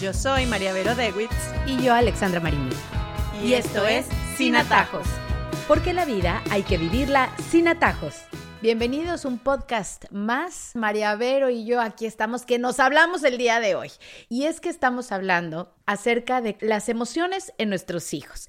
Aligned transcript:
Yo 0.00 0.12
soy 0.12 0.46
María 0.46 0.72
Vero 0.72 0.94
Dewitz. 0.94 1.34
Y 1.66 1.82
yo, 1.82 1.92
Alexandra 1.92 2.38
Marini. 2.38 2.70
Y, 3.42 3.54
esto 3.54 3.84
es 3.84 4.06
Sin 4.36 4.54
Atajos. 4.54 5.08
Porque 5.66 5.92
la 5.92 6.04
vida 6.04 6.40
hay 6.50 6.62
que 6.62 6.78
vivirla 6.78 7.34
sin 7.50 7.66
atajos. 7.66 8.14
Bienvenidos 8.62 9.24
a 9.24 9.28
un 9.28 9.38
podcast 9.38 10.04
más. 10.12 10.70
María 10.76 11.16
Vero 11.16 11.50
y 11.50 11.64
yo 11.64 11.80
aquí 11.80 12.06
estamos, 12.06 12.46
que 12.46 12.60
nos 12.60 12.78
hablamos 12.78 13.24
el 13.24 13.38
día 13.38 13.58
de 13.58 13.74
hoy. 13.74 13.90
Y 14.28 14.44
es 14.44 14.60
que 14.60 14.68
estamos 14.68 15.10
hablando 15.10 15.74
acerca 15.84 16.40
de 16.40 16.56
las 16.60 16.88
emociones 16.88 17.52
en 17.58 17.68
nuestros 17.68 18.14
hijos 18.14 18.48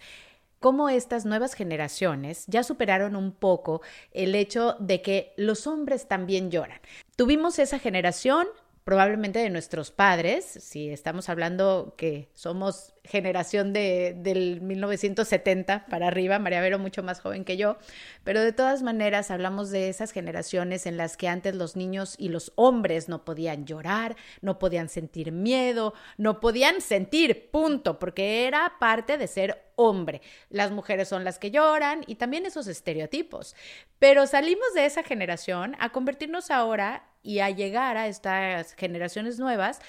cómo 0.60 0.90
estas 0.90 1.26
nuevas 1.26 1.54
generaciones 1.54 2.44
ya 2.48 2.64
superaron 2.64 3.16
un 3.16 3.32
poco 3.32 3.82
el 4.12 4.36
hecho 4.36 4.76
de 4.80 5.02
que 5.02 5.34
los 5.38 5.68
hombres 5.68 6.10
también 6.10 6.52
lloran. 6.52 6.82
Tuvimos 7.16 7.60
esa 7.60 7.80
generación 7.80 8.46
probablemente 8.90 9.38
de 9.38 9.52
nuestros 9.52 9.92
padres, 9.92 10.46
si 10.46 10.90
estamos 10.90 11.30
hablando 11.30 11.94
que 11.96 12.32
somos 12.34 12.96
generación 13.10 13.74
de, 13.74 14.16
del 14.16 14.62
1970 14.62 15.88
para 15.88 16.08
arriba, 16.08 16.38
María 16.38 16.62
Vero 16.62 16.78
mucho 16.78 17.02
más 17.02 17.20
joven 17.20 17.44
que 17.44 17.58
yo, 17.58 17.78
pero 18.24 18.42
de 18.42 18.54
todas 18.54 18.84
maneras 18.84 19.32
hablamos 19.32 19.72
de 19.72 19.90
esas 19.90 20.12
generaciones 20.12 20.86
en 20.86 20.96
las 20.96 21.18
que 21.18 21.28
antes 21.28 21.56
los 21.56 21.76
niños 21.76 22.16
y 22.20 22.30
los 22.30 22.54
hombres 22.56 23.10
no 23.10 23.26
podían 23.26 23.66
llorar, 23.66 24.16
no 24.42 24.60
podían 24.60 24.90
sentir 24.90 25.32
miedo, 25.32 25.96
no 26.18 26.40
podían 26.40 26.82
sentir, 26.82 27.50
punto, 27.50 27.98
porque 27.98 28.46
era 28.46 28.74
parte 28.80 29.18
de 29.18 29.28
ser 29.28 29.72
hombre. 29.76 30.22
Las 30.50 30.72
mujeres 30.72 31.08
son 31.08 31.24
las 31.24 31.40
que 31.40 31.52
lloran 31.52 32.04
y 32.06 32.16
también 32.16 32.46
esos 32.46 32.68
estereotipos. 32.68 33.56
Pero 33.98 34.28
salimos 34.28 34.74
de 34.76 34.86
esa 34.86 35.04
generación 35.04 35.76
a 35.80 35.90
convertirnos 35.90 36.52
ahora 36.52 37.10
y 37.24 37.40
a 37.40 37.50
llegar 37.50 37.98
a 37.98 38.08
estas 38.08 38.74
generaciones 38.76 39.40
nuevas 39.40 39.80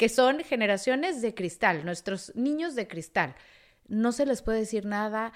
que 0.00 0.08
son 0.08 0.42
generaciones 0.42 1.20
de 1.20 1.34
cristal, 1.34 1.84
nuestros 1.84 2.34
niños 2.34 2.74
de 2.74 2.88
cristal. 2.88 3.34
No 3.86 4.12
se 4.12 4.24
les 4.24 4.40
puede 4.40 4.60
decir 4.60 4.86
nada, 4.86 5.34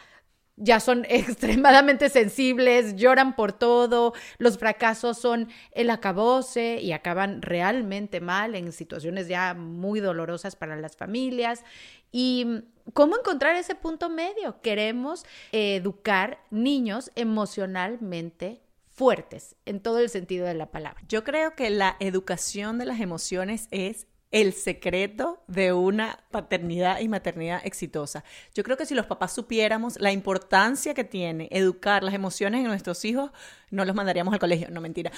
ya 0.56 0.80
son 0.80 1.04
extremadamente 1.10 2.08
sensibles, 2.08 2.96
lloran 2.96 3.36
por 3.36 3.52
todo, 3.52 4.14
los 4.38 4.56
fracasos 4.56 5.18
son 5.18 5.50
el 5.72 5.90
acabose 5.90 6.80
y 6.80 6.92
acaban 6.92 7.42
realmente 7.42 8.22
mal 8.22 8.54
en 8.54 8.72
situaciones 8.72 9.28
ya 9.28 9.52
muy 9.52 10.00
dolorosas 10.00 10.56
para 10.56 10.76
las 10.76 10.96
familias. 10.96 11.62
¿Y 12.10 12.62
cómo 12.94 13.18
encontrar 13.18 13.56
ese 13.56 13.74
punto 13.74 14.08
medio? 14.08 14.62
Queremos 14.62 15.26
educar 15.52 16.38
niños 16.50 17.10
emocionalmente 17.16 18.62
fuertes 18.88 19.56
en 19.66 19.80
todo 19.80 19.98
el 19.98 20.08
sentido 20.08 20.46
de 20.46 20.54
la 20.54 20.70
palabra. 20.70 21.02
Yo 21.06 21.22
creo 21.22 21.54
que 21.54 21.68
la 21.68 21.96
educación 22.00 22.78
de 22.78 22.86
las 22.86 23.00
emociones 23.00 23.68
es 23.70 24.06
el 24.34 24.52
secreto 24.52 25.44
de 25.46 25.72
una 25.72 26.18
paternidad 26.32 26.98
y 26.98 27.06
maternidad 27.06 27.60
exitosa. 27.64 28.24
Yo 28.52 28.64
creo 28.64 28.76
que 28.76 28.84
si 28.84 28.96
los 28.96 29.06
papás 29.06 29.32
supiéramos 29.32 29.96
la 30.00 30.10
importancia 30.10 30.92
que 30.92 31.04
tiene 31.04 31.46
educar 31.52 32.02
las 32.02 32.14
emociones 32.14 32.62
en 32.62 32.66
nuestros 32.66 33.04
hijos, 33.04 33.30
no 33.70 33.84
los 33.84 33.94
mandaríamos 33.94 34.34
al 34.34 34.40
colegio, 34.40 34.66
no 34.72 34.80
mentira. 34.80 35.12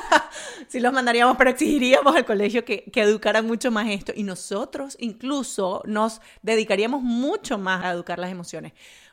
sí 0.68 0.80
los 0.80 0.94
mandaríamos, 0.94 1.36
pero 1.36 1.50
exigiríamos 1.50 2.16
al 2.16 2.24
colegio 2.24 2.64
que, 2.64 2.84
que 2.84 3.02
educaran 3.02 3.46
mucho 3.46 3.70
más 3.70 3.88
esto 3.88 4.14
y 4.16 4.22
nosotros 4.22 4.96
incluso 5.00 5.82
nos 5.84 6.22
dedicaríamos 6.40 7.02
mucho 7.02 7.58
más 7.58 7.84
a 7.84 7.90
educar 7.90 8.18
las 8.18 8.30
emociones, 8.30 8.72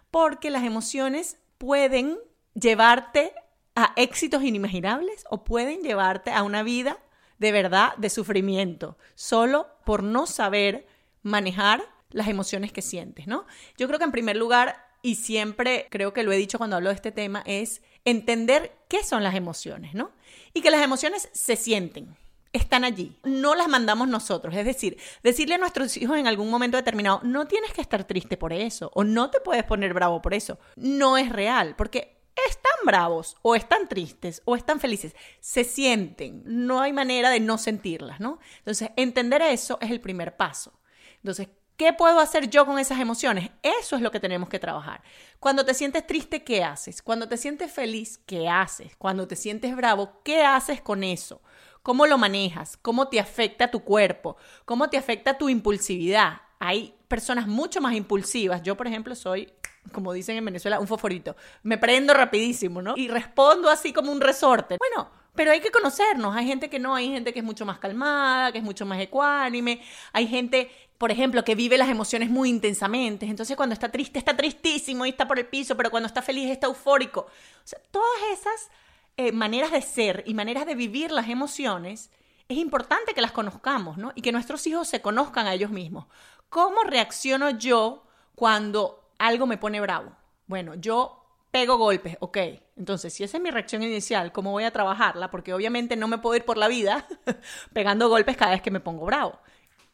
porque 0.10 0.52
las 0.52 0.64
emociones 0.64 1.38
pueden 1.58 2.18
llevarte 2.54 3.34
a 3.76 3.92
éxitos 3.98 4.42
inimaginables 4.42 5.26
o 5.30 5.44
pueden 5.44 5.82
llevarte 5.82 6.32
a 6.32 6.44
una 6.44 6.64
vida 6.64 6.98
de 7.40 7.52
verdad 7.52 7.96
de 7.98 8.10
sufrimiento, 8.10 8.98
solo 9.16 9.68
por 9.86 10.04
no 10.04 10.28
saber 10.28 10.88
manejar 11.22 11.84
las 12.10 12.28
emociones 12.28 12.72
que 12.72 12.82
sientes, 12.82 13.28
¿no? 13.28 13.46
Yo 13.78 13.88
creo 13.88 14.00
que 14.00 14.06
en 14.06 14.12
primer 14.12 14.38
lugar, 14.38 14.88
y 15.02 15.16
siempre 15.16 15.88
creo 15.90 16.14
que 16.14 16.24
lo 16.24 16.32
he 16.32 16.38
dicho 16.38 16.58
cuando 16.58 16.76
hablo 16.76 16.90
de 16.90 16.96
este 16.96 17.12
tema, 17.12 17.44
es 17.46 17.82
entender 18.06 18.76
qué 18.88 19.04
son 19.04 19.24
las 19.24 19.36
emociones, 19.36 19.94
¿no? 19.94 20.12
Y 20.54 20.62
que 20.62 20.72
las 20.72 20.84
emociones 20.84 21.30
se 21.34 21.56
sienten, 21.56 22.16
están 22.54 22.84
allí, 22.84 23.18
no 23.24 23.56
las 23.56 23.68
mandamos 23.68 24.08
nosotros. 24.08 24.56
Es 24.56 24.66
decir, 24.66 24.98
decirle 25.24 25.56
a 25.56 25.58
nuestros 25.58 25.98
hijos 25.98 26.18
en 26.18 26.28
algún 26.28 26.50
momento 26.50 26.78
determinado, 26.78 27.20
no 27.24 27.48
tienes 27.48 27.74
que 27.74 27.82
estar 27.82 28.04
triste 28.06 28.38
por 28.38 28.54
eso, 28.54 28.92
o 28.94 29.04
no 29.04 29.32
te 29.32 29.40
puedes 29.40 29.64
poner 29.64 29.94
bravo 29.94 30.22
por 30.22 30.34
eso, 30.34 30.60
no 30.76 31.18
es 31.18 31.30
real, 31.30 31.76
porque 31.76 32.13
están 32.48 32.86
bravos 32.86 33.38
o 33.42 33.56
están 33.56 33.88
tristes 33.88 34.42
o 34.46 34.56
están 34.56 34.80
felices, 34.80 35.16
se 35.40 35.64
sienten, 35.64 36.44
no 36.46 36.82
hay 36.82 36.94
manera 36.94 37.30
de 37.30 37.40
no 37.40 37.58
sentirlas, 37.58 38.20
¿no? 38.20 38.40
Entonces, 38.60 38.90
entender 38.96 39.42
eso 39.42 39.78
es 39.82 39.92
el 39.92 40.02
primer 40.02 40.36
paso. 40.36 40.80
Entonces, 41.18 41.50
¿qué 41.78 41.94
puedo 41.94 42.20
hacer 42.20 42.50
yo 42.50 42.66
con 42.66 42.80
esas 42.80 43.00
emociones? 43.00 43.52
Eso 43.62 43.96
es 43.96 44.02
lo 44.02 44.12
que 44.12 44.20
tenemos 44.20 44.50
que 44.50 44.60
trabajar. 44.60 45.04
Cuando 45.40 45.66
te 45.66 45.74
sientes 45.74 46.06
triste, 46.06 46.44
¿qué 46.44 46.64
haces? 46.64 47.02
Cuando 47.02 47.28
te 47.28 47.38
sientes 47.38 47.72
feliz, 47.72 48.20
¿qué 48.26 48.50
haces? 48.50 48.96
Cuando 48.96 49.28
te 49.28 49.36
sientes 49.36 49.76
bravo, 49.76 50.22
¿qué 50.24 50.44
haces 50.44 50.82
con 50.82 51.04
eso? 51.04 51.42
¿Cómo 51.82 52.08
lo 52.08 52.18
manejas? 52.18 52.78
¿Cómo 52.78 53.10
te 53.10 53.20
afecta 53.20 53.70
tu 53.70 53.84
cuerpo? 53.84 54.38
¿Cómo 54.66 54.90
te 54.90 54.98
afecta 54.98 55.38
tu 55.38 55.50
impulsividad? 55.50 56.42
Hay 56.66 56.96
personas 57.10 57.46
mucho 57.46 57.82
más 57.82 57.94
impulsivas. 57.94 58.64
Yo, 58.64 58.78
por 58.78 58.88
ejemplo, 58.88 59.16
soy 59.16 59.52
como 59.92 60.14
dicen 60.14 60.38
en 60.38 60.46
Venezuela, 60.46 60.80
un 60.80 60.88
fosforito. 60.88 61.36
Me 61.64 61.78
prendo 61.78 62.14
rapidísimo, 62.14 62.82
¿no? 62.82 62.94
Y 62.96 63.10
respondo 63.10 63.70
así 63.70 63.92
como 63.92 64.14
un 64.14 64.22
resorte. 64.22 64.78
Bueno, 64.78 65.10
pero 65.36 65.52
hay 65.52 65.60
que 65.60 65.72
conocernos. 65.72 66.36
Hay 66.36 66.48
gente 66.48 66.70
que 66.70 66.80
no, 66.80 66.96
hay 66.96 67.10
gente 67.10 67.34
que 67.34 67.40
es 67.40 67.46
mucho 67.46 67.66
más 67.66 67.80
calmada, 67.80 68.52
que 68.54 68.60
es 68.60 68.64
mucho 68.64 68.86
más 68.86 69.00
ecuánime. 69.02 69.82
Hay 70.14 70.28
gente, 70.28 70.72
por 70.98 71.12
ejemplo, 71.12 71.44
que 71.44 71.56
vive 71.56 71.78
las 71.78 71.90
emociones 71.90 72.30
muy 72.30 72.50
intensamente. 72.50 73.26
Entonces, 73.26 73.58
cuando 73.58 73.74
está 73.74 73.90
triste, 73.90 74.20
está 74.20 74.38
tristísimo 74.38 75.06
y 75.06 75.10
está 75.10 75.28
por 75.28 75.40
el 75.40 75.48
piso, 75.48 75.76
pero 75.76 75.92
cuando 75.92 76.08
está 76.08 76.22
feliz, 76.22 76.50
está 76.50 76.68
eufórico. 76.68 77.22
O 77.22 77.68
sea, 77.68 77.80
todas 77.92 78.22
esas 78.32 78.70
eh, 79.18 79.32
maneras 79.32 79.72
de 79.72 79.82
ser 79.82 80.24
y 80.26 80.34
maneras 80.34 80.66
de 80.66 80.76
vivir 80.76 81.12
las 81.12 81.28
emociones, 81.28 82.10
es 82.48 82.58
importante 82.58 83.14
que 83.14 83.22
las 83.22 83.32
conozcamos, 83.32 83.98
¿no? 83.98 84.12
Y 84.16 84.22
que 84.22 84.32
nuestros 84.32 84.66
hijos 84.68 84.88
se 84.88 85.02
conozcan 85.02 85.48
a 85.48 85.54
ellos 85.54 85.72
mismos. 85.72 86.06
¿Cómo 86.54 86.84
reacciono 86.84 87.50
yo 87.50 88.04
cuando 88.36 89.10
algo 89.18 89.48
me 89.48 89.58
pone 89.58 89.82
bravo. 89.82 90.12
Bueno, 90.46 90.76
yo 90.76 91.26
pego 91.50 91.78
golpes, 91.78 92.16
ok. 92.20 92.38
Entonces, 92.78 93.12
si 93.12 93.24
esa 93.24 93.38
es 93.38 93.44
mi 93.44 93.50
reacción 93.50 93.82
inicial, 93.82 94.32
¿cómo 94.32 94.52
voy 94.52 94.64
a 94.64 94.70
trabajarla? 94.72 95.32
Porque 95.32 95.52
obviamente 95.52 95.96
no 95.96 96.08
me 96.08 96.20
puedo 96.20 96.36
ir 96.36 96.46
por 96.46 96.58
la 96.58 96.68
vida 96.68 97.08
pegando 97.74 98.08
golpes 98.08 98.38
cada 98.38 98.52
vez 98.52 98.62
que 98.62 98.70
me 98.70 98.80
pongo 98.80 99.04
bravo. 99.08 99.40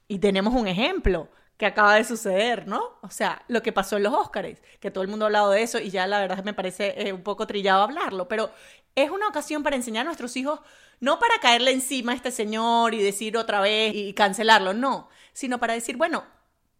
Y 0.10 0.20
tenemos 0.20 0.54
un 0.54 0.68
ejemplo 0.68 1.30
que 1.56 1.66
acaba 1.66 1.96
de 1.96 2.04
suceder, 2.04 2.68
¿no? 2.68 2.98
O 3.04 3.10
sea, 3.10 3.42
lo 3.48 3.64
que 3.64 3.72
pasó 3.72 3.96
en 3.96 4.04
los 4.04 4.14
Óscares, 4.14 4.62
que 4.82 4.92
todo 4.92 5.02
el 5.02 5.10
mundo 5.10 5.24
ha 5.24 5.28
hablado 5.28 5.52
de 5.52 5.62
eso 5.62 5.80
y 5.80 5.92
ya 5.92 6.08
la 6.08 6.20
verdad 6.20 6.44
me 6.44 6.54
parece 6.54 7.08
eh, 7.08 7.14
un 7.14 7.24
poco 7.24 7.48
trillado 7.48 7.84
hablarlo, 7.84 8.28
pero 8.28 8.52
es 8.96 9.10
una 9.12 9.30
ocasión 9.30 9.64
para 9.64 9.78
enseñar 9.78 10.02
a 10.02 10.10
nuestros 10.10 10.36
hijos, 10.36 10.60
no 11.00 11.20
para 11.20 11.40
caerle 11.40 11.72
encima 11.72 12.12
a 12.12 12.16
este 12.16 12.32
señor 12.32 12.94
y 12.94 13.02
decir 13.02 13.38
otra 13.38 13.62
vez 13.62 13.96
y 13.96 14.14
cancelarlo, 14.14 14.74
no, 14.74 15.08
sino 15.32 15.58
para 15.58 15.74
decir, 15.74 15.96
bueno, 15.96 16.26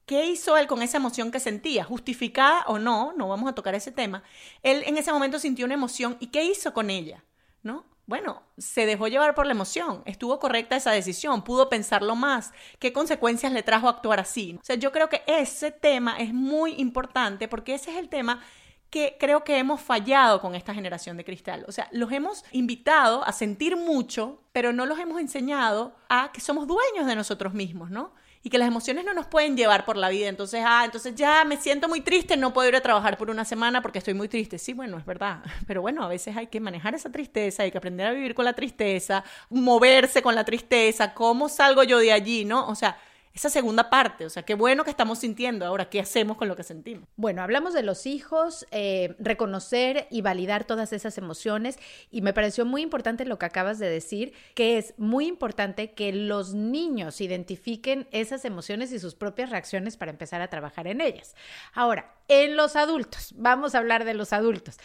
¿Qué 0.10 0.26
hizo 0.26 0.58
él 0.58 0.66
con 0.66 0.82
esa 0.82 0.98
emoción 0.98 1.30
que 1.30 1.40
sentía? 1.40 1.84
¿Justificada 1.84 2.64
o 2.66 2.80
no? 2.80 3.14
No 3.16 3.28
vamos 3.28 3.48
a 3.48 3.54
tocar 3.54 3.76
ese 3.76 3.92
tema. 3.92 4.24
Él 4.64 4.82
en 4.88 4.98
ese 4.98 5.12
momento 5.12 5.38
sintió 5.38 5.66
una 5.66 5.76
emoción 5.76 6.18
y 6.20 6.32
¿qué 6.32 6.44
hizo 6.46 6.74
con 6.74 6.90
ella? 6.90 7.24
¿No? 7.62 7.86
Bueno, 8.08 8.42
se 8.58 8.88
dejó 8.88 9.08
llevar 9.08 9.36
por 9.36 9.46
la 9.46 9.52
emoción, 9.52 10.02
estuvo 10.08 10.40
correcta 10.40 10.76
esa 10.76 10.90
decisión, 10.90 11.44
pudo 11.44 11.70
pensarlo 11.70 12.16
más, 12.16 12.54
qué 12.80 12.92
consecuencias 12.92 13.54
le 13.54 13.62
trajo 13.62 13.88
actuar 13.88 14.20
así. 14.20 14.58
O 14.60 14.66
sea, 14.66 14.78
yo 14.78 14.92
creo 14.92 15.10
que 15.10 15.22
ese 15.28 15.70
tema 15.70 16.18
es 16.18 16.34
muy 16.34 16.74
importante 16.82 17.48
porque 17.48 17.76
ese 17.76 17.92
es 17.92 17.98
el 17.98 18.10
tema 18.10 18.42
que 18.90 19.16
creo 19.20 19.44
que 19.44 19.60
hemos 19.60 19.80
fallado 19.80 20.42
con 20.42 20.56
esta 20.56 20.74
generación 20.74 21.18
de 21.18 21.24
cristal. 21.24 21.66
O 21.68 21.72
sea, 21.72 21.88
los 21.92 22.12
hemos 22.12 22.46
invitado 22.52 23.24
a 23.24 23.32
sentir 23.32 23.78
mucho, 23.78 24.42
pero 24.54 24.74
no 24.74 24.88
los 24.88 24.98
hemos 24.98 25.22
enseñado 25.22 25.96
a 26.10 26.32
que 26.32 26.42
somos 26.42 26.66
dueños 26.66 27.06
de 27.06 27.16
nosotros 27.16 27.54
mismos, 27.54 27.92
¿no? 27.92 28.12
Y 28.42 28.50
que 28.50 28.58
las 28.58 28.68
emociones 28.68 29.04
no 29.06 29.14
nos 29.14 29.28
pueden 29.28 29.58
llevar 29.58 29.86
por 29.86 29.98
la 29.98 30.10
vida. 30.10 30.28
Entonces, 30.28 30.64
ah, 30.66 30.84
entonces 30.86 31.16
ya 31.16 31.44
me 31.44 31.58
siento 31.58 31.90
muy 31.90 32.02
triste, 32.02 32.38
no 32.38 32.54
puedo 32.54 32.70
ir 32.70 32.76
a 32.76 32.82
trabajar 32.82 33.18
por 33.18 33.30
una 33.30 33.44
semana 33.44 33.82
porque 33.82 34.00
estoy 34.00 34.14
muy 34.14 34.28
triste. 34.28 34.58
Sí, 34.58 34.74
bueno, 34.74 34.98
es 34.98 35.06
verdad. 35.06 35.42
Pero 35.68 35.82
bueno, 35.82 36.04
a 36.04 36.08
veces 36.08 36.38
hay 36.38 36.48
que 36.48 36.60
manejar 36.60 36.96
esa 36.96 37.12
tristeza, 37.12 37.64
hay 37.64 37.72
que 37.72 37.78
aprender 37.78 38.08
a 38.08 38.12
vivir 38.12 38.34
con 38.36 38.46
la 38.46 38.54
tristeza, 38.54 39.24
moverse 39.50 40.22
con 40.22 40.36
la 40.36 40.46
tristeza. 40.46 41.14
¿Cómo 41.14 41.50
salgo 41.50 41.84
yo 41.84 42.00
de 42.00 42.12
allí, 42.12 42.46
no? 42.46 42.68
O 42.68 42.76
sea, 42.76 42.98
esa 43.34 43.50
segunda 43.50 43.90
parte. 43.90 44.26
O 44.26 44.30
sea, 44.30 44.44
qué 44.44 44.56
bueno 44.56 44.84
que 44.84 44.90
estamos 44.90 45.20
sintiendo. 45.20 45.66
Ahora, 45.66 45.90
¿qué 45.90 46.00
hacemos 46.00 46.38
con 46.38 46.48
lo 46.48 46.56
que 46.56 46.64
sentimos? 46.64 47.08
Bueno, 47.16 47.42
hablamos 47.42 47.74
de 47.74 47.84
los 47.84 48.06
hijos, 48.06 48.66
eh, 48.72 49.16
reconocer 49.20 50.08
y 50.10 50.22
validar 50.22 50.66
todas 50.66 50.94
esas 50.94 51.18
emociones. 51.18 51.78
Y 52.12 52.22
me 52.22 52.34
pareció 52.34 52.66
muy 52.66 52.82
importante 52.82 53.26
lo 53.26 53.40
que 53.40 53.46
acabas 53.46 53.80
de 53.80 53.90
decir, 53.90 54.34
que 54.56 54.78
es 54.78 54.94
muy 54.98 55.28
importante 55.28 55.92
que 55.92 56.12
los 56.12 56.54
niños 56.54 57.22
identifiquen 57.22 58.08
esas 58.12 58.46
emociones 58.46 58.92
y 58.92 59.00
sus 59.00 59.16
propias 59.16 59.50
reacciones 59.50 59.98
para 59.98 60.12
empezar 60.12 60.42
a 60.42 60.50
trabajar 60.50 60.88
en 60.88 61.02
ellas. 61.02 61.36
Ahora, 61.74 62.14
en 62.28 62.56
los 62.56 62.76
adultos, 62.76 63.34
vamos 63.36 63.76
a 63.76 63.80
hablar 63.80 64.06
de 64.06 64.14
los 64.14 64.34
adultos. 64.34 64.78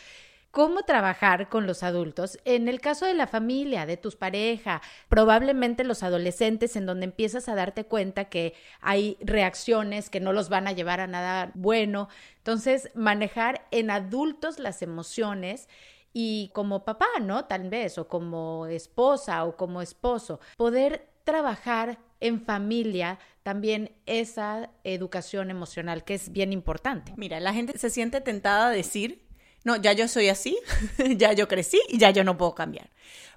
Cómo 0.54 0.84
trabajar 0.84 1.48
con 1.48 1.66
los 1.66 1.82
adultos. 1.82 2.38
En 2.44 2.68
el 2.68 2.80
caso 2.80 3.06
de 3.06 3.14
la 3.14 3.26
familia, 3.26 3.86
de 3.86 3.96
tus 3.96 4.14
pareja, 4.14 4.80
probablemente 5.08 5.82
los 5.82 6.04
adolescentes 6.04 6.76
en 6.76 6.86
donde 6.86 7.06
empiezas 7.06 7.48
a 7.48 7.56
darte 7.56 7.86
cuenta 7.86 8.26
que 8.26 8.54
hay 8.80 9.18
reacciones 9.20 10.10
que 10.10 10.20
no 10.20 10.32
los 10.32 10.48
van 10.48 10.68
a 10.68 10.72
llevar 10.72 11.00
a 11.00 11.08
nada 11.08 11.50
bueno. 11.54 12.08
Entonces, 12.38 12.88
manejar 12.94 13.66
en 13.72 13.90
adultos 13.90 14.60
las 14.60 14.80
emociones 14.80 15.68
y 16.12 16.52
como 16.54 16.84
papá, 16.84 17.08
¿no? 17.20 17.46
Tal 17.46 17.68
vez, 17.68 17.98
o 17.98 18.06
como 18.06 18.66
esposa 18.66 19.44
o 19.44 19.56
como 19.56 19.82
esposo, 19.82 20.38
poder 20.56 21.08
trabajar 21.24 21.98
en 22.20 22.40
familia 22.40 23.18
también 23.42 23.90
esa 24.06 24.70
educación 24.84 25.50
emocional 25.50 26.04
que 26.04 26.14
es 26.14 26.30
bien 26.30 26.52
importante. 26.52 27.12
Mira, 27.16 27.40
la 27.40 27.52
gente 27.52 27.76
se 27.76 27.90
siente 27.90 28.20
tentada 28.20 28.68
a 28.68 28.70
decir 28.70 29.23
no, 29.64 29.76
ya 29.76 29.92
yo 29.92 30.06
soy 30.08 30.28
así, 30.28 30.58
ya 31.16 31.32
yo 31.32 31.48
crecí 31.48 31.80
y 31.88 31.98
ya 31.98 32.10
yo 32.10 32.22
no 32.22 32.36
puedo 32.36 32.54
cambiar. 32.54 32.90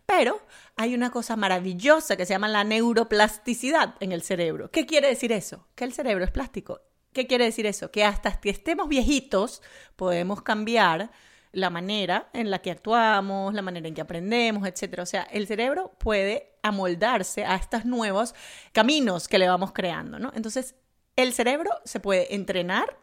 Pero 0.06 0.40
hay 0.76 0.94
una 0.94 1.10
cosa 1.10 1.36
maravillosa 1.36 2.16
que 2.16 2.26
se 2.26 2.34
llama 2.34 2.48
la 2.48 2.64
neuroplasticidad 2.64 3.96
en 4.00 4.12
el 4.12 4.22
cerebro. 4.22 4.70
¿Qué 4.72 4.86
quiere 4.86 5.08
decir 5.08 5.32
eso? 5.32 5.68
Que 5.76 5.84
el 5.84 5.94
cerebro 5.94 6.24
es 6.24 6.32
plástico. 6.32 6.82
¿Qué 7.14 7.28
quiere 7.28 7.46
decir 7.46 7.66
eso? 7.66 7.92
Que 7.92 8.06
hasta 8.06 8.40
que 8.40 8.50
estemos 8.50 8.88
viejitos 8.88 9.62
podemos 9.96 10.44
cambiar 10.44 11.12
la 11.52 11.70
manera 11.70 12.30
en 12.34 12.52
la 12.52 12.60
que 12.60 12.72
actuamos, 12.72 13.54
la 13.54 13.62
manera 13.62 13.88
en 13.88 13.96
que 13.96 14.02
aprendemos, 14.02 14.68
etc. 14.68 15.00
O 15.00 15.06
sea, 15.06 15.24
el 15.24 15.48
cerebro 15.48 15.94
puede 15.98 16.54
amoldarse 16.62 17.46
a 17.46 17.56
estos 17.56 17.86
nuevos 17.86 18.36
caminos 18.74 19.28
que 19.28 19.40
le 19.40 19.48
vamos 19.48 19.72
creando, 19.72 20.20
¿no? 20.20 20.32
Entonces, 20.36 20.76
el 21.16 21.34
cerebro 21.34 21.72
se 21.84 22.00
puede 22.00 22.36
entrenar 22.36 22.98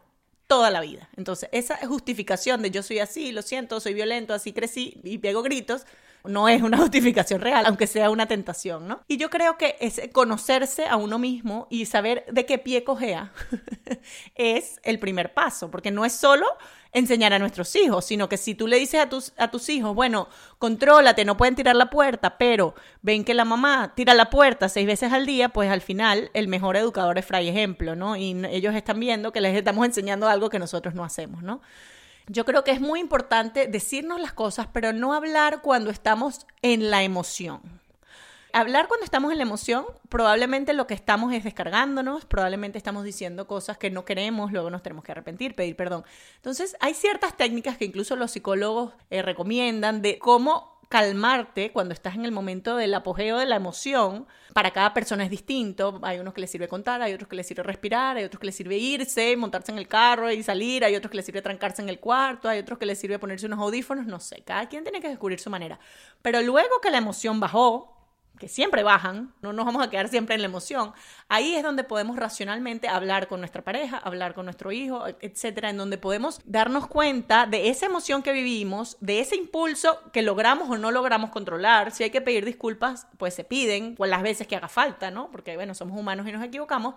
toda 0.47 0.69
la 0.69 0.81
vida. 0.81 1.09
Entonces, 1.17 1.49
esa 1.51 1.77
justificación 1.87 2.61
de 2.61 2.71
yo 2.71 2.83
soy 2.83 2.99
así, 2.99 3.31
lo 3.31 3.41
siento, 3.41 3.79
soy 3.79 3.93
violento, 3.93 4.33
así 4.33 4.53
crecí 4.53 4.99
y 5.03 5.17
pego 5.17 5.41
gritos, 5.41 5.85
no 6.23 6.49
es 6.49 6.61
una 6.61 6.77
justificación 6.85 7.41
real, 7.41 7.65
aunque 7.65 7.87
sea 7.87 8.09
una 8.09 8.27
tentación, 8.27 8.87
¿no? 8.87 9.01
Y 9.07 9.17
yo 9.17 9.29
creo 9.29 9.57
que 9.57 9.75
es 9.79 10.01
conocerse 10.11 10.85
a 10.85 10.97
uno 10.97 11.19
mismo 11.19 11.67
y 11.69 11.85
saber 11.85 12.25
de 12.31 12.45
qué 12.45 12.57
pie 12.57 12.83
cojea 12.83 13.31
es 14.35 14.79
el 14.83 14.99
primer 14.99 15.33
paso, 15.33 15.71
porque 15.71 15.91
no 15.91 16.05
es 16.05 16.13
solo 16.13 16.45
enseñar 16.95 17.33
a 17.33 17.39
nuestros 17.39 17.75
hijos, 17.75 18.05
sino 18.05 18.29
que 18.29 18.37
si 18.37 18.55
tú 18.55 18.67
le 18.67 18.79
dices 18.79 19.01
a 19.01 19.09
tus, 19.09 19.33
a 19.37 19.51
tus 19.51 19.67
hijos, 19.67 19.93
bueno, 19.93 20.29
contrólate, 20.57 21.25
no 21.25 21.35
pueden 21.35 21.53
tirar 21.53 21.75
la 21.75 21.89
puerta, 21.89 22.37
pero 22.37 22.73
ven 23.01 23.25
que 23.25 23.33
la 23.33 23.43
mamá 23.43 23.91
tira 23.95 24.13
la 24.13 24.29
puerta 24.29 24.69
seis 24.69 24.87
veces 24.87 25.11
al 25.11 25.25
día, 25.25 25.49
pues 25.49 25.69
al 25.69 25.81
final 25.81 26.31
el 26.33 26.47
mejor 26.47 26.77
educador 26.77 27.17
es 27.17 27.25
fray 27.25 27.49
ejemplo, 27.49 27.97
¿no? 27.97 28.15
Y 28.15 28.41
ellos 28.49 28.73
están 28.73 28.99
viendo 28.99 29.33
que 29.33 29.41
les 29.41 29.55
estamos 29.57 29.85
enseñando 29.85 30.29
algo 30.29 30.49
que 30.49 30.57
nosotros 30.57 30.95
no 30.95 31.03
hacemos, 31.03 31.43
¿no? 31.43 31.61
Yo 32.27 32.45
creo 32.45 32.63
que 32.63 32.71
es 32.71 32.79
muy 32.79 33.01
importante 33.01 33.67
decirnos 33.67 34.21
las 34.21 34.31
cosas, 34.31 34.67
pero 34.71 34.93
no 34.93 35.13
hablar 35.13 35.61
cuando 35.61 35.91
estamos 35.91 36.47
en 36.61 36.89
la 36.89 37.03
emoción 37.03 37.61
hablar 38.55 38.87
cuando 38.87 39.03
estamos 39.03 39.33
en 39.33 39.37
la 39.37 39.43
emoción, 39.43 39.85
probablemente 40.07 40.71
lo 40.73 40.87
que 40.87 40.93
estamos 40.93 41.33
es 41.33 41.43
descargándonos, 41.43 42.25
probablemente 42.25 42.77
estamos 42.77 43.03
diciendo 43.03 43.47
cosas 43.47 43.77
que 43.77 43.91
no 43.91 44.05
queremos, 44.05 44.53
luego 44.53 44.69
nos 44.69 44.81
tenemos 44.81 45.03
que 45.03 45.11
arrepentir, 45.11 45.55
pedir 45.55 45.75
perdón. 45.75 46.05
Entonces, 46.37 46.77
hay 46.79 46.93
ciertas 46.93 47.35
técnicas 47.35 47.77
que 47.77 47.83
incluso 47.83 48.15
los 48.15 48.31
psicólogos 48.31 48.93
eh, 49.09 49.21
recomiendan 49.21 50.01
de 50.01 50.17
cómo 50.19 50.79
calmarte 50.87 51.73
cuando 51.73 51.93
estás 51.93 52.15
en 52.15 52.23
el 52.23 52.31
momento 52.31 52.77
del 52.77 52.93
apogeo 52.93 53.37
de 53.37 53.45
la 53.45 53.57
emoción. 53.57 54.25
Para 54.53 54.71
cada 54.71 54.93
persona 54.93 55.25
es 55.25 55.29
distinto. 55.29 55.99
Hay 56.03 56.19
unos 56.19 56.33
que 56.33 56.39
les 56.39 56.49
sirve 56.49 56.69
contar, 56.69 57.01
hay 57.01 57.11
otros 57.11 57.27
que 57.27 57.35
les 57.35 57.45
sirve 57.45 57.63
respirar, 57.63 58.15
hay 58.15 58.23
otros 58.23 58.39
que 58.39 58.45
les 58.45 58.55
sirve 58.55 58.77
irse, 58.77 59.35
montarse 59.35 59.73
en 59.73 59.77
el 59.77 59.89
carro 59.89 60.31
y 60.31 60.41
salir, 60.43 60.85
hay 60.85 60.95
otros 60.95 61.11
que 61.11 61.17
les 61.17 61.25
sirve 61.25 61.41
trancarse 61.41 61.81
en 61.81 61.89
el 61.89 61.99
cuarto, 61.99 62.47
hay 62.47 62.59
otros 62.59 62.79
que 62.79 62.85
les 62.85 62.97
sirve 62.97 63.19
ponerse 63.19 63.47
unos 63.47 63.59
audífonos, 63.59 64.05
no 64.05 64.21
sé. 64.21 64.43
Cada 64.45 64.69
quien 64.69 64.83
tiene 64.83 65.01
que 65.01 65.09
descubrir 65.09 65.41
su 65.41 65.49
manera. 65.49 65.77
Pero 66.21 66.41
luego 66.41 66.79
que 66.81 66.89
la 66.89 66.99
emoción 66.99 67.41
bajó, 67.41 67.94
que 68.39 68.47
siempre 68.47 68.83
bajan, 68.83 69.33
no 69.41 69.53
nos 69.53 69.65
vamos 69.65 69.85
a 69.85 69.89
quedar 69.89 70.07
siempre 70.09 70.35
en 70.35 70.41
la 70.41 70.47
emoción, 70.47 70.93
ahí 71.29 71.55
es 71.55 71.63
donde 71.63 71.83
podemos 71.83 72.17
racionalmente 72.17 72.87
hablar 72.87 73.27
con 73.27 73.39
nuestra 73.39 73.63
pareja, 73.63 73.97
hablar 73.97 74.33
con 74.33 74.45
nuestro 74.45 74.71
hijo, 74.71 75.05
etcétera, 75.21 75.69
en 75.69 75.77
donde 75.77 75.97
podemos 75.97 76.39
darnos 76.45 76.87
cuenta 76.87 77.45
de 77.45 77.69
esa 77.69 77.85
emoción 77.85 78.23
que 78.23 78.31
vivimos, 78.31 78.97
de 78.99 79.19
ese 79.19 79.35
impulso 79.35 79.99
que 80.11 80.21
logramos 80.21 80.69
o 80.69 80.77
no 80.77 80.91
logramos 80.91 81.29
controlar. 81.29 81.91
Si 81.91 82.03
hay 82.03 82.09
que 82.09 82.21
pedir 82.21 82.45
disculpas, 82.45 83.07
pues 83.17 83.33
se 83.33 83.43
piden, 83.43 83.95
o 83.97 84.05
las 84.05 84.21
veces 84.21 84.47
que 84.47 84.55
haga 84.55 84.67
falta, 84.67 85.11
¿no? 85.11 85.29
Porque, 85.31 85.55
bueno, 85.55 85.73
somos 85.73 85.97
humanos 85.99 86.27
y 86.27 86.31
nos 86.31 86.43
equivocamos. 86.43 86.95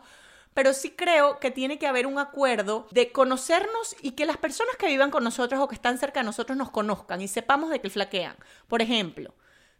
Pero 0.54 0.72
sí 0.72 0.90
creo 0.90 1.38
que 1.38 1.50
tiene 1.50 1.78
que 1.78 1.86
haber 1.86 2.06
un 2.06 2.18
acuerdo 2.18 2.88
de 2.90 3.12
conocernos 3.12 3.94
y 4.02 4.12
que 4.12 4.26
las 4.26 4.38
personas 4.38 4.76
que 4.76 4.88
vivan 4.88 5.10
con 5.10 5.22
nosotros 5.22 5.60
o 5.60 5.68
que 5.68 5.74
están 5.74 5.98
cerca 5.98 6.20
de 6.20 6.26
nosotros 6.26 6.56
nos 6.58 6.70
conozcan 6.70 7.20
y 7.20 7.28
sepamos 7.28 7.70
de 7.70 7.80
qué 7.80 7.90
flaquean. 7.90 8.36
Por 8.66 8.82
ejemplo, 8.82 9.34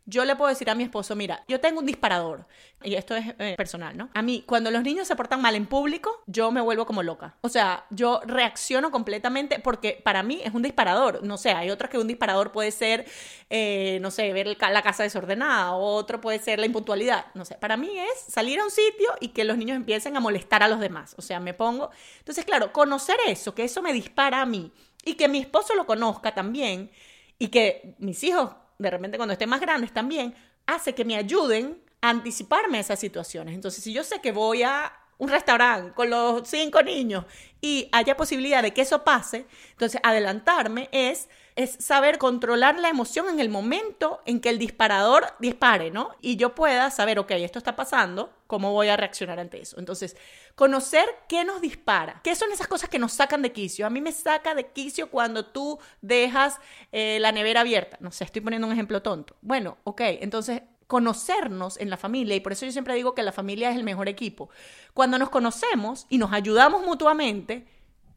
yo 0.08 0.24
le 0.24 0.36
puedo 0.36 0.48
decir 0.48 0.70
a 0.70 0.74
mi 0.74 0.84
esposo, 0.84 1.14
mira, 1.14 1.44
yo 1.48 1.60
tengo 1.60 1.80
un 1.80 1.86
disparador, 1.86 2.46
y 2.82 2.94
esto 2.94 3.14
es 3.14 3.26
eh, 3.38 3.54
personal, 3.58 3.94
¿no? 3.94 4.08
A 4.14 4.22
mí, 4.22 4.42
cuando 4.46 4.70
los 4.70 4.82
niños 4.82 5.06
se 5.06 5.14
portan 5.14 5.42
mal 5.42 5.54
en 5.54 5.66
público, 5.66 6.22
yo 6.26 6.50
me 6.50 6.62
vuelvo 6.62 6.86
como 6.86 7.02
loca. 7.02 7.36
O 7.42 7.50
sea, 7.50 7.84
yo 7.90 8.22
reacciono 8.24 8.90
completamente 8.90 9.58
porque 9.58 10.00
para 10.02 10.22
mí 10.22 10.40
es 10.42 10.54
un 10.54 10.62
disparador. 10.62 11.22
No 11.24 11.36
sé, 11.36 11.50
hay 11.50 11.70
otros 11.70 11.90
que 11.90 11.98
un 11.98 12.06
disparador 12.06 12.52
puede 12.52 12.70
ser, 12.70 13.04
eh, 13.50 13.98
no 14.00 14.10
sé, 14.10 14.32
ver 14.32 14.56
la 14.58 14.82
casa 14.82 15.02
desordenada, 15.02 15.72
o 15.74 15.96
otro 15.96 16.22
puede 16.22 16.38
ser 16.38 16.58
la 16.58 16.64
impuntualidad. 16.64 17.26
No 17.34 17.44
sé, 17.44 17.56
para 17.56 17.76
mí 17.76 17.90
es 17.98 18.32
salir 18.32 18.60
a 18.60 18.64
un 18.64 18.70
sitio 18.70 19.10
y 19.20 19.28
que 19.28 19.44
los 19.44 19.58
niños 19.58 19.76
empiecen 19.76 20.16
a 20.16 20.20
molestar 20.20 20.62
a 20.62 20.68
los 20.68 20.80
demás. 20.80 21.14
O 21.18 21.22
sea, 21.22 21.38
me 21.38 21.52
pongo... 21.52 21.90
Entonces, 22.20 22.46
claro, 22.46 22.72
conocer 22.72 23.16
eso, 23.26 23.54
que 23.54 23.64
eso 23.64 23.82
me 23.82 23.92
dispara 23.92 24.40
a 24.40 24.46
mí, 24.46 24.72
y 25.04 25.16
que 25.16 25.28
mi 25.28 25.38
esposo 25.38 25.74
lo 25.74 25.84
conozca 25.84 26.32
también, 26.34 26.90
y 27.38 27.48
que 27.48 27.94
mis 27.98 28.24
hijos 28.24 28.52
de 28.78 28.90
repente 28.90 29.16
cuando 29.16 29.32
estén 29.32 29.48
más 29.48 29.60
grandes 29.60 29.92
también, 29.92 30.34
hace 30.66 30.94
que 30.94 31.04
me 31.04 31.16
ayuden 31.16 31.82
a 32.00 32.10
anticiparme 32.10 32.78
a 32.78 32.80
esas 32.80 33.00
situaciones. 33.00 33.54
Entonces, 33.54 33.82
si 33.82 33.92
yo 33.92 34.04
sé 34.04 34.20
que 34.20 34.32
voy 34.32 34.62
a 34.62 34.92
un 35.18 35.28
restaurante 35.28 35.92
con 35.94 36.10
los 36.10 36.48
cinco 36.48 36.82
niños 36.82 37.24
y 37.60 37.88
haya 37.90 38.16
posibilidad 38.16 38.62
de 38.62 38.72
que 38.72 38.82
eso 38.82 39.02
pase, 39.02 39.46
entonces 39.72 40.00
adelantarme 40.04 40.88
es, 40.92 41.28
es 41.58 41.72
saber 41.80 42.18
controlar 42.18 42.78
la 42.78 42.88
emoción 42.88 43.28
en 43.28 43.40
el 43.40 43.48
momento 43.48 44.20
en 44.26 44.40
que 44.40 44.48
el 44.48 44.60
disparador 44.60 45.26
dispare, 45.40 45.90
¿no? 45.90 46.10
Y 46.20 46.36
yo 46.36 46.54
pueda 46.54 46.88
saber, 46.92 47.18
ok, 47.18 47.32
esto 47.32 47.58
está 47.58 47.74
pasando, 47.74 48.32
¿cómo 48.46 48.72
voy 48.72 48.86
a 48.90 48.96
reaccionar 48.96 49.40
ante 49.40 49.60
eso? 49.60 49.76
Entonces, 49.80 50.16
conocer 50.54 51.04
qué 51.28 51.44
nos 51.44 51.60
dispara, 51.60 52.20
qué 52.22 52.36
son 52.36 52.52
esas 52.52 52.68
cosas 52.68 52.88
que 52.88 53.00
nos 53.00 53.12
sacan 53.12 53.42
de 53.42 53.50
quicio. 53.50 53.88
A 53.88 53.90
mí 53.90 54.00
me 54.00 54.12
saca 54.12 54.54
de 54.54 54.68
quicio 54.68 55.10
cuando 55.10 55.46
tú 55.46 55.80
dejas 56.00 56.60
eh, 56.92 57.18
la 57.20 57.32
nevera 57.32 57.62
abierta. 57.62 57.96
No 57.98 58.12
sé, 58.12 58.22
estoy 58.22 58.40
poniendo 58.40 58.68
un 58.68 58.72
ejemplo 58.72 59.02
tonto. 59.02 59.34
Bueno, 59.40 59.78
ok, 59.82 60.02
entonces 60.20 60.62
conocernos 60.86 61.76
en 61.80 61.90
la 61.90 61.96
familia, 61.96 62.36
y 62.36 62.40
por 62.40 62.52
eso 62.52 62.66
yo 62.66 62.72
siempre 62.72 62.94
digo 62.94 63.16
que 63.16 63.24
la 63.24 63.32
familia 63.32 63.70
es 63.70 63.76
el 63.76 63.82
mejor 63.82 64.08
equipo. 64.08 64.48
Cuando 64.94 65.18
nos 65.18 65.28
conocemos 65.28 66.06
y 66.08 66.18
nos 66.18 66.32
ayudamos 66.32 66.86
mutuamente, 66.86 67.66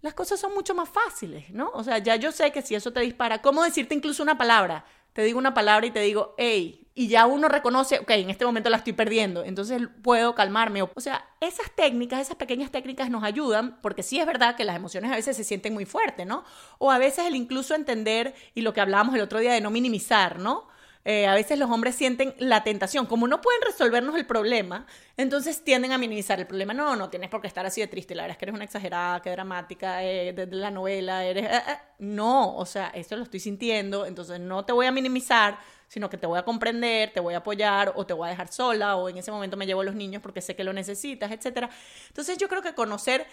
las 0.02 0.14
cosas 0.14 0.40
son 0.40 0.54
mucho 0.54 0.74
más 0.74 0.90
fáciles, 0.90 1.50
¿no? 1.52 1.70
O 1.74 1.84
sea, 1.84 2.00
ya 2.00 2.16
yo 2.16 2.32
sé 2.32 2.52
que 2.52 2.62
si 2.62 2.76
eso 2.76 2.92
te 2.92 3.02
dispara, 3.02 3.42
¿cómo 3.42 3.64
decirte 3.64 3.96
incluso 3.96 4.24
una 4.24 4.38
palabra? 4.38 4.86
Te 5.14 5.24
digo 5.24 5.38
una 5.38 5.54
palabra 5.54 5.86
y 5.86 5.92
te 5.92 6.00
digo, 6.00 6.36
hey, 6.38 6.88
y 6.94 7.08
ya 7.08 7.26
uno 7.26 7.48
reconoce, 7.48 8.00
ok, 8.00 8.10
en 8.12 8.30
este 8.30 8.46
momento 8.46 8.70
la 8.70 8.78
estoy 8.78 8.94
perdiendo, 8.94 9.44
entonces 9.44 9.82
puedo 10.02 10.36
calmarme. 10.36 10.82
O 10.82 10.92
sea, 10.98 11.26
esas 11.40 11.72
técnicas, 11.72 12.22
esas 12.22 12.36
pequeñas 12.36 12.72
técnicas 12.72 13.10
nos 13.10 13.24
ayudan, 13.24 13.80
porque 13.82 14.04
sí 14.04 14.20
es 14.20 14.26
verdad 14.26 14.56
que 14.56 14.66
las 14.66 14.76
emociones 14.76 15.12
a 15.12 15.16
veces 15.16 15.38
se 15.38 15.44
sienten 15.44 15.74
muy 15.74 15.86
fuertes, 15.86 16.28
¿no? 16.28 16.44
O 16.80 16.92
a 16.92 16.98
veces 16.98 17.26
el 17.26 17.36
incluso 17.36 17.76
entender, 17.76 18.36
y 18.56 18.62
lo 18.62 18.74
que 18.74 18.82
hablábamos 18.82 19.16
el 19.16 19.22
otro 19.22 19.40
día 19.40 19.54
de 19.54 19.62
no 19.62 19.70
minimizar, 19.70 20.40
¿no? 20.40 20.68
Eh, 21.04 21.26
a 21.26 21.34
veces 21.34 21.58
los 21.58 21.70
hombres 21.72 21.96
sienten 21.96 22.36
la 22.38 22.64
tentación, 22.64 23.08
como 23.08 23.28
no 23.28 23.42
pueden 23.42 23.62
resolvernos 23.64 24.16
el 24.16 24.26
problema, 24.26 24.86
entonces 25.18 25.64
tienden 25.64 25.92
a 25.92 25.98
minimizar 25.98 26.40
el 26.40 26.48
problema. 26.48 26.74
No, 26.74 26.96
no 26.96 27.10
tienes 27.10 27.30
por 27.30 27.42
qué 27.42 27.48
estar 27.48 27.66
así 27.66 27.82
de 27.82 27.88
triste, 27.88 28.14
la 28.14 28.24
verdad 28.24 28.36
es 28.36 28.38
que 28.38 28.46
eres 28.46 28.56
una 28.56 28.66
exagerada, 28.66 29.22
que 29.22 29.32
dramática, 29.32 30.04
eh, 30.04 30.34
de, 30.34 30.46
la 30.48 30.70
novela, 30.70 31.26
eres... 31.26 31.46
Eh, 31.46 31.64
eh". 31.68 31.78
No, 32.00 32.56
o 32.56 32.66
sea, 32.66 32.90
esto 32.90 33.16
lo 33.16 33.24
estoy 33.24 33.40
sintiendo, 33.40 34.06
entonces 34.06 34.40
no 34.40 34.64
te 34.66 34.74
voy 34.74 34.86
a 34.86 34.92
minimizar, 34.92 35.60
sino 35.88 36.10
que 36.10 36.18
te 36.18 36.26
voy 36.26 36.40
a 36.40 36.44
comprender, 36.44 37.12
te 37.12 37.20
voy 37.20 37.34
a 37.34 37.38
apoyar 37.38 37.94
o 37.96 38.06
te 38.06 38.14
voy 38.14 38.28
a 38.28 38.30
dejar 38.30 38.52
sola 38.52 38.96
o 38.96 39.10
en 39.10 39.18
ese 39.18 39.32
momento 39.32 39.58
me 39.58 39.66
llevo 39.66 39.82
a 39.82 39.84
los 39.84 39.96
niños 39.96 40.22
porque 40.22 40.42
sé 40.42 40.56
que 40.56 40.64
lo 40.64 40.72
necesitas, 40.72 41.32
etc. 41.32 41.70
Entonces 42.08 42.38
yo 42.38 42.48
creo 42.48 42.62
que 42.62 42.74
conocer 42.74 43.28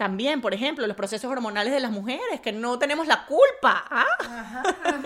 también, 0.00 0.40
por 0.40 0.54
ejemplo, 0.54 0.86
los 0.86 0.96
procesos 0.96 1.30
hormonales 1.30 1.74
de 1.74 1.78
las 1.78 1.90
mujeres, 1.90 2.40
que 2.40 2.52
no 2.52 2.78
tenemos 2.78 3.06
la 3.06 3.26
culpa. 3.26 3.84
¿ah? 3.90 4.06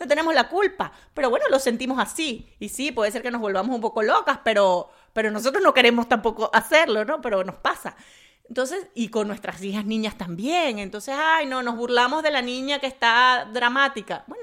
no 0.00 0.08
tenemos 0.08 0.34
la 0.34 0.48
culpa. 0.48 0.90
Pero 1.12 1.28
bueno, 1.28 1.44
lo 1.50 1.58
sentimos 1.58 1.98
así. 1.98 2.48
Y 2.58 2.70
sí, 2.70 2.92
puede 2.92 3.10
ser 3.10 3.20
que 3.20 3.30
nos 3.30 3.42
volvamos 3.42 3.74
un 3.74 3.82
poco 3.82 4.02
locas, 4.02 4.38
pero, 4.42 4.88
pero 5.12 5.30
nosotros 5.30 5.62
no 5.62 5.74
queremos 5.74 6.08
tampoco 6.08 6.48
hacerlo, 6.54 7.04
¿no? 7.04 7.20
Pero 7.20 7.44
nos 7.44 7.56
pasa. 7.56 7.94
Entonces, 8.48 8.86
y 8.94 9.08
con 9.08 9.28
nuestras 9.28 9.62
hijas 9.62 9.84
niñas 9.84 10.16
también. 10.16 10.78
Entonces, 10.78 11.14
ay, 11.14 11.44
no, 11.44 11.62
nos 11.62 11.76
burlamos 11.76 12.22
de 12.22 12.30
la 12.30 12.40
niña 12.40 12.78
que 12.78 12.86
está 12.86 13.46
dramática. 13.52 14.24
Bueno, 14.28 14.41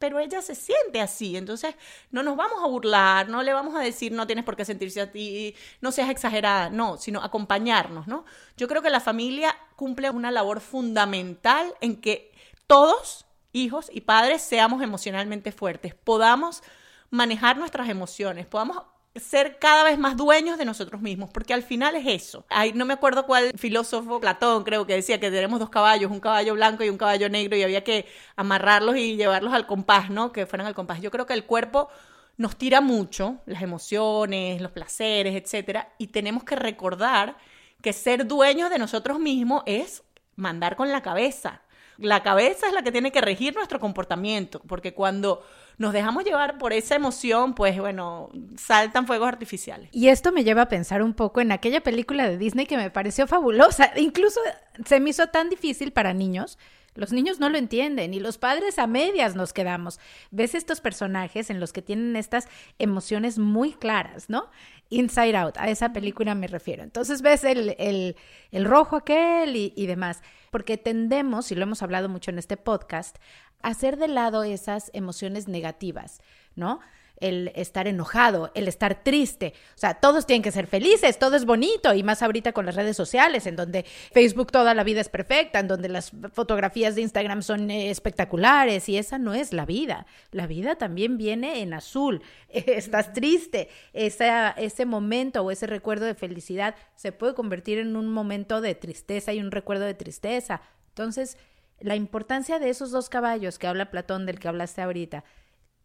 pero 0.00 0.18
ella 0.18 0.40
se 0.40 0.54
siente 0.54 1.00
así, 1.00 1.36
entonces 1.36 1.76
no 2.10 2.22
nos 2.22 2.34
vamos 2.34 2.64
a 2.64 2.66
burlar, 2.66 3.28
no 3.28 3.42
le 3.42 3.52
vamos 3.52 3.76
a 3.76 3.80
decir 3.80 4.12
no 4.12 4.26
tienes 4.26 4.46
por 4.46 4.56
qué 4.56 4.64
sentirse 4.64 5.00
a 5.02 5.12
ti, 5.12 5.54
no 5.82 5.92
seas 5.92 6.08
exagerada, 6.08 6.70
no, 6.70 6.96
sino 6.96 7.22
acompañarnos, 7.22 8.08
¿no? 8.08 8.24
Yo 8.56 8.66
creo 8.66 8.80
que 8.80 8.88
la 8.88 9.00
familia 9.00 9.54
cumple 9.76 10.08
una 10.08 10.30
labor 10.30 10.60
fundamental 10.60 11.74
en 11.82 12.00
que 12.00 12.32
todos 12.66 13.26
hijos 13.52 13.90
y 13.92 14.00
padres 14.00 14.40
seamos 14.40 14.82
emocionalmente 14.82 15.52
fuertes, 15.52 15.94
podamos 15.94 16.62
manejar 17.10 17.58
nuestras 17.58 17.90
emociones, 17.90 18.46
podamos 18.46 18.78
ser 19.20 19.58
cada 19.58 19.84
vez 19.84 19.98
más 19.98 20.16
dueños 20.16 20.58
de 20.58 20.64
nosotros 20.64 21.00
mismos, 21.00 21.30
porque 21.30 21.54
al 21.54 21.62
final 21.62 21.94
es 21.94 22.06
eso. 22.06 22.44
Ay, 22.48 22.72
no 22.72 22.84
me 22.84 22.94
acuerdo 22.94 23.26
cuál 23.26 23.52
filósofo, 23.56 24.20
Platón 24.20 24.64
creo 24.64 24.86
que 24.86 24.94
decía 24.94 25.20
que 25.20 25.30
tenemos 25.30 25.60
dos 25.60 25.70
caballos, 25.70 26.10
un 26.10 26.20
caballo 26.20 26.54
blanco 26.54 26.82
y 26.82 26.88
un 26.88 26.98
caballo 26.98 27.28
negro 27.28 27.56
y 27.56 27.62
había 27.62 27.84
que 27.84 28.06
amarrarlos 28.36 28.96
y 28.96 29.16
llevarlos 29.16 29.52
al 29.52 29.66
compás, 29.66 30.10
¿no? 30.10 30.32
Que 30.32 30.46
fueran 30.46 30.66
al 30.66 30.74
compás. 30.74 31.00
Yo 31.00 31.10
creo 31.10 31.26
que 31.26 31.34
el 31.34 31.44
cuerpo 31.44 31.88
nos 32.36 32.56
tira 32.56 32.80
mucho, 32.80 33.36
las 33.46 33.62
emociones, 33.62 34.60
los 34.62 34.72
placeres, 34.72 35.34
etcétera, 35.34 35.92
y 35.98 36.08
tenemos 36.08 36.42
que 36.42 36.56
recordar 36.56 37.36
que 37.82 37.92
ser 37.92 38.26
dueños 38.26 38.70
de 38.70 38.78
nosotros 38.78 39.18
mismos 39.18 39.62
es 39.66 40.02
mandar 40.36 40.76
con 40.76 40.90
la 40.90 41.02
cabeza. 41.02 41.62
La 42.00 42.22
cabeza 42.22 42.66
es 42.66 42.72
la 42.72 42.82
que 42.82 42.92
tiene 42.92 43.12
que 43.12 43.20
regir 43.20 43.54
nuestro 43.54 43.78
comportamiento, 43.78 44.60
porque 44.66 44.94
cuando 44.94 45.42
nos 45.76 45.92
dejamos 45.92 46.24
llevar 46.24 46.56
por 46.56 46.72
esa 46.72 46.94
emoción, 46.94 47.54
pues 47.54 47.78
bueno, 47.78 48.30
saltan 48.56 49.06
fuegos 49.06 49.28
artificiales. 49.28 49.90
Y 49.92 50.08
esto 50.08 50.32
me 50.32 50.42
lleva 50.42 50.62
a 50.62 50.68
pensar 50.68 51.02
un 51.02 51.12
poco 51.12 51.40
en 51.40 51.52
aquella 51.52 51.82
película 51.82 52.28
de 52.28 52.38
Disney 52.38 52.66
que 52.66 52.78
me 52.78 52.90
pareció 52.90 53.26
fabulosa, 53.26 53.92
incluso 53.96 54.40
se 54.84 54.98
me 54.98 55.10
hizo 55.10 55.26
tan 55.28 55.50
difícil 55.50 55.92
para 55.92 56.14
niños. 56.14 56.58
Los 56.94 57.12
niños 57.12 57.38
no 57.38 57.48
lo 57.48 57.56
entienden 57.56 58.14
y 58.14 58.20
los 58.20 58.36
padres 58.36 58.78
a 58.78 58.86
medias 58.86 59.36
nos 59.36 59.52
quedamos. 59.52 60.00
Ves 60.30 60.54
estos 60.54 60.80
personajes 60.80 61.48
en 61.48 61.60
los 61.60 61.72
que 61.72 61.82
tienen 61.82 62.16
estas 62.16 62.48
emociones 62.78 63.38
muy 63.38 63.72
claras, 63.72 64.28
¿no? 64.28 64.50
Inside 64.90 65.36
Out, 65.36 65.56
a 65.56 65.68
esa 65.70 65.92
película 65.92 66.34
me 66.34 66.46
refiero. 66.46 66.82
Entonces 66.82 67.22
ves 67.22 67.44
el, 67.44 67.74
el, 67.78 68.16
el 68.50 68.64
rojo 68.64 68.96
aquel 68.96 69.56
y, 69.56 69.72
y 69.76 69.86
demás, 69.86 70.22
porque 70.50 70.76
tendemos, 70.76 71.50
y 71.50 71.54
lo 71.54 71.62
hemos 71.62 71.82
hablado 71.82 72.08
mucho 72.08 72.30
en 72.30 72.38
este 72.38 72.56
podcast, 72.56 73.16
a 73.62 73.68
hacer 73.68 73.96
de 73.96 74.08
lado 74.08 74.42
esas 74.42 74.90
emociones 74.92 75.48
negativas, 75.48 76.20
¿no? 76.56 76.80
El 77.20 77.52
estar 77.54 77.86
enojado, 77.86 78.50
el 78.54 78.66
estar 78.66 79.02
triste. 79.02 79.54
O 79.74 79.78
sea, 79.78 79.94
todos 79.94 80.26
tienen 80.26 80.42
que 80.42 80.52
ser 80.52 80.66
felices, 80.66 81.18
todo 81.18 81.36
es 81.36 81.44
bonito 81.44 81.94
y 81.94 82.02
más 82.02 82.22
ahorita 82.22 82.52
con 82.52 82.66
las 82.66 82.74
redes 82.74 82.96
sociales, 82.96 83.46
en 83.46 83.56
donde 83.56 83.84
Facebook 84.12 84.50
toda 84.50 84.74
la 84.74 84.84
vida 84.84 85.00
es 85.00 85.08
perfecta, 85.08 85.60
en 85.60 85.68
donde 85.68 85.88
las 85.88 86.12
fotografías 86.32 86.94
de 86.94 87.02
Instagram 87.02 87.42
son 87.42 87.70
eh, 87.70 87.90
espectaculares 87.90 88.88
y 88.88 88.96
esa 88.96 89.18
no 89.18 89.34
es 89.34 89.52
la 89.52 89.66
vida. 89.66 90.06
La 90.30 90.46
vida 90.46 90.76
también 90.76 91.18
viene 91.18 91.60
en 91.60 91.74
azul. 91.74 92.22
Estás 92.48 93.12
triste, 93.12 93.68
ese 93.92 94.86
momento 94.86 95.42
o 95.42 95.50
ese 95.50 95.66
recuerdo 95.66 96.06
de 96.06 96.14
felicidad 96.14 96.74
se 96.94 97.12
puede 97.12 97.34
convertir 97.34 97.78
en 97.78 97.96
un 97.96 98.08
momento 98.08 98.60
de 98.60 98.74
tristeza 98.74 99.32
y 99.32 99.40
un 99.40 99.50
recuerdo 99.50 99.84
de 99.84 99.94
tristeza. 99.94 100.62
Entonces, 100.88 101.36
la 101.80 101.96
importancia 101.96 102.58
de 102.58 102.70
esos 102.70 102.90
dos 102.90 103.08
caballos 103.08 103.58
que 103.58 103.66
habla 103.66 103.90
Platón, 103.90 104.26
del 104.26 104.38
que 104.38 104.48
hablaste 104.48 104.82
ahorita, 104.82 105.24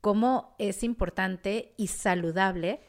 cómo 0.05 0.55
es 0.59 0.83
importante 0.83 1.73
y 1.77 1.87
saludable 1.87 2.79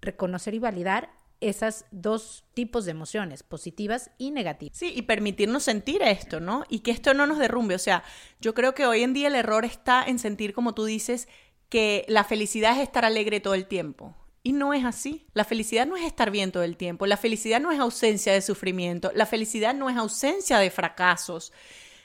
reconocer 0.00 0.54
y 0.54 0.58
validar 0.58 1.12
esos 1.42 1.84
dos 1.90 2.44
tipos 2.54 2.86
de 2.86 2.92
emociones, 2.92 3.42
positivas 3.42 4.10
y 4.16 4.30
negativas. 4.30 4.78
Sí, 4.78 4.90
y 4.96 5.02
permitirnos 5.02 5.64
sentir 5.64 6.00
esto, 6.00 6.40
¿no? 6.40 6.64
Y 6.70 6.78
que 6.78 6.90
esto 6.90 7.12
no 7.12 7.26
nos 7.26 7.36
derrumbe. 7.36 7.74
O 7.74 7.78
sea, 7.78 8.04
yo 8.40 8.54
creo 8.54 8.74
que 8.74 8.86
hoy 8.86 9.02
en 9.02 9.12
día 9.12 9.28
el 9.28 9.34
error 9.34 9.66
está 9.66 10.02
en 10.02 10.18
sentir, 10.18 10.54
como 10.54 10.72
tú 10.72 10.86
dices, 10.86 11.28
que 11.68 12.06
la 12.08 12.24
felicidad 12.24 12.78
es 12.78 12.84
estar 12.84 13.04
alegre 13.04 13.40
todo 13.40 13.52
el 13.52 13.66
tiempo. 13.66 14.16
Y 14.42 14.54
no 14.54 14.72
es 14.72 14.86
así. 14.86 15.26
La 15.34 15.44
felicidad 15.44 15.86
no 15.86 15.98
es 15.98 16.06
estar 16.06 16.30
bien 16.30 16.52
todo 16.52 16.62
el 16.62 16.78
tiempo. 16.78 17.04
La 17.04 17.18
felicidad 17.18 17.60
no 17.60 17.70
es 17.70 17.80
ausencia 17.80 18.32
de 18.32 18.40
sufrimiento. 18.40 19.12
La 19.14 19.26
felicidad 19.26 19.74
no 19.74 19.90
es 19.90 19.98
ausencia 19.98 20.56
de 20.56 20.70
fracasos. 20.70 21.52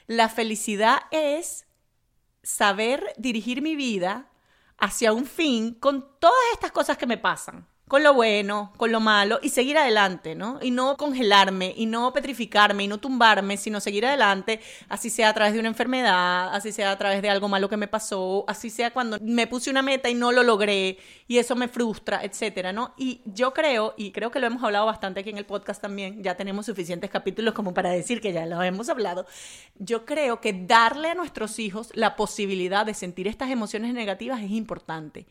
La 0.06 0.28
felicidad 0.28 0.98
es 1.10 1.64
saber 2.42 3.02
dirigir 3.16 3.62
mi 3.62 3.74
vida 3.74 4.28
hacia 4.78 5.12
un 5.12 5.26
fin 5.26 5.74
con 5.74 6.18
todas 6.18 6.36
estas 6.52 6.72
cosas 6.72 6.96
que 6.96 7.06
me 7.06 7.18
pasan 7.18 7.66
con 7.88 8.02
lo 8.02 8.14
bueno, 8.14 8.72
con 8.76 8.92
lo 8.92 9.00
malo 9.00 9.40
y 9.42 9.48
seguir 9.48 9.78
adelante, 9.78 10.34
¿no? 10.34 10.58
Y 10.62 10.70
no 10.70 10.96
congelarme 10.96 11.72
y 11.76 11.86
no 11.86 12.12
petrificarme 12.12 12.84
y 12.84 12.88
no 12.88 12.98
tumbarme, 12.98 13.56
sino 13.56 13.80
seguir 13.80 14.06
adelante, 14.06 14.60
así 14.88 15.10
sea 15.10 15.30
a 15.30 15.34
través 15.34 15.54
de 15.54 15.60
una 15.60 15.68
enfermedad, 15.68 16.54
así 16.54 16.70
sea 16.70 16.92
a 16.92 16.98
través 16.98 17.22
de 17.22 17.30
algo 17.30 17.48
malo 17.48 17.68
que 17.68 17.76
me 17.76 17.88
pasó, 17.88 18.44
así 18.46 18.70
sea 18.70 18.92
cuando 18.92 19.18
me 19.20 19.46
puse 19.46 19.70
una 19.70 19.82
meta 19.82 20.08
y 20.08 20.14
no 20.14 20.30
lo 20.32 20.42
logré 20.42 20.98
y 21.26 21.38
eso 21.38 21.56
me 21.56 21.68
frustra, 21.68 22.22
etcétera, 22.22 22.72
¿no? 22.72 22.94
Y 22.96 23.22
yo 23.24 23.52
creo, 23.52 23.94
y 23.96 24.12
creo 24.12 24.30
que 24.30 24.38
lo 24.38 24.46
hemos 24.46 24.62
hablado 24.62 24.86
bastante 24.86 25.20
aquí 25.20 25.30
en 25.30 25.38
el 25.38 25.46
podcast 25.46 25.80
también, 25.80 26.22
ya 26.22 26.36
tenemos 26.36 26.66
suficientes 26.66 27.10
capítulos 27.10 27.54
como 27.54 27.74
para 27.74 27.90
decir 27.90 28.20
que 28.20 28.32
ya 28.32 28.46
lo 28.46 28.62
hemos 28.62 28.88
hablado. 28.88 29.26
Yo 29.78 30.04
creo 30.04 30.40
que 30.40 30.52
darle 30.52 31.10
a 31.10 31.14
nuestros 31.14 31.58
hijos 31.58 31.90
la 31.94 32.16
posibilidad 32.16 32.84
de 32.84 32.94
sentir 32.94 33.26
estas 33.28 33.50
emociones 33.50 33.94
negativas 33.94 34.42
es 34.42 34.50
importante 34.50 35.26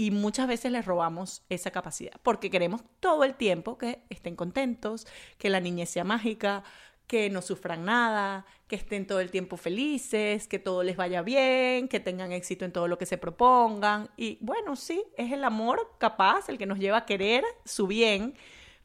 y 0.00 0.10
muchas 0.10 0.48
veces 0.48 0.72
les 0.72 0.86
robamos 0.86 1.42
esa 1.50 1.72
capacidad 1.72 2.18
porque 2.22 2.48
queremos 2.48 2.80
todo 3.00 3.22
el 3.22 3.34
tiempo 3.34 3.76
que 3.76 4.02
estén 4.08 4.34
contentos, 4.34 5.06
que 5.36 5.50
la 5.50 5.60
niñez 5.60 5.90
sea 5.90 6.04
mágica, 6.04 6.64
que 7.06 7.28
no 7.28 7.42
sufran 7.42 7.84
nada, 7.84 8.46
que 8.66 8.76
estén 8.76 9.06
todo 9.06 9.20
el 9.20 9.30
tiempo 9.30 9.58
felices, 9.58 10.48
que 10.48 10.58
todo 10.58 10.82
les 10.84 10.96
vaya 10.96 11.20
bien, 11.20 11.86
que 11.86 12.00
tengan 12.00 12.32
éxito 12.32 12.64
en 12.64 12.72
todo 12.72 12.88
lo 12.88 12.96
que 12.96 13.04
se 13.04 13.18
propongan. 13.18 14.08
Y 14.16 14.38
bueno, 14.40 14.74
sí, 14.74 15.04
es 15.18 15.32
el 15.32 15.44
amor 15.44 15.96
capaz 15.98 16.48
el 16.48 16.56
que 16.56 16.64
nos 16.64 16.78
lleva 16.78 16.96
a 16.96 17.04
querer 17.04 17.44
su 17.66 17.86
bien, 17.86 18.32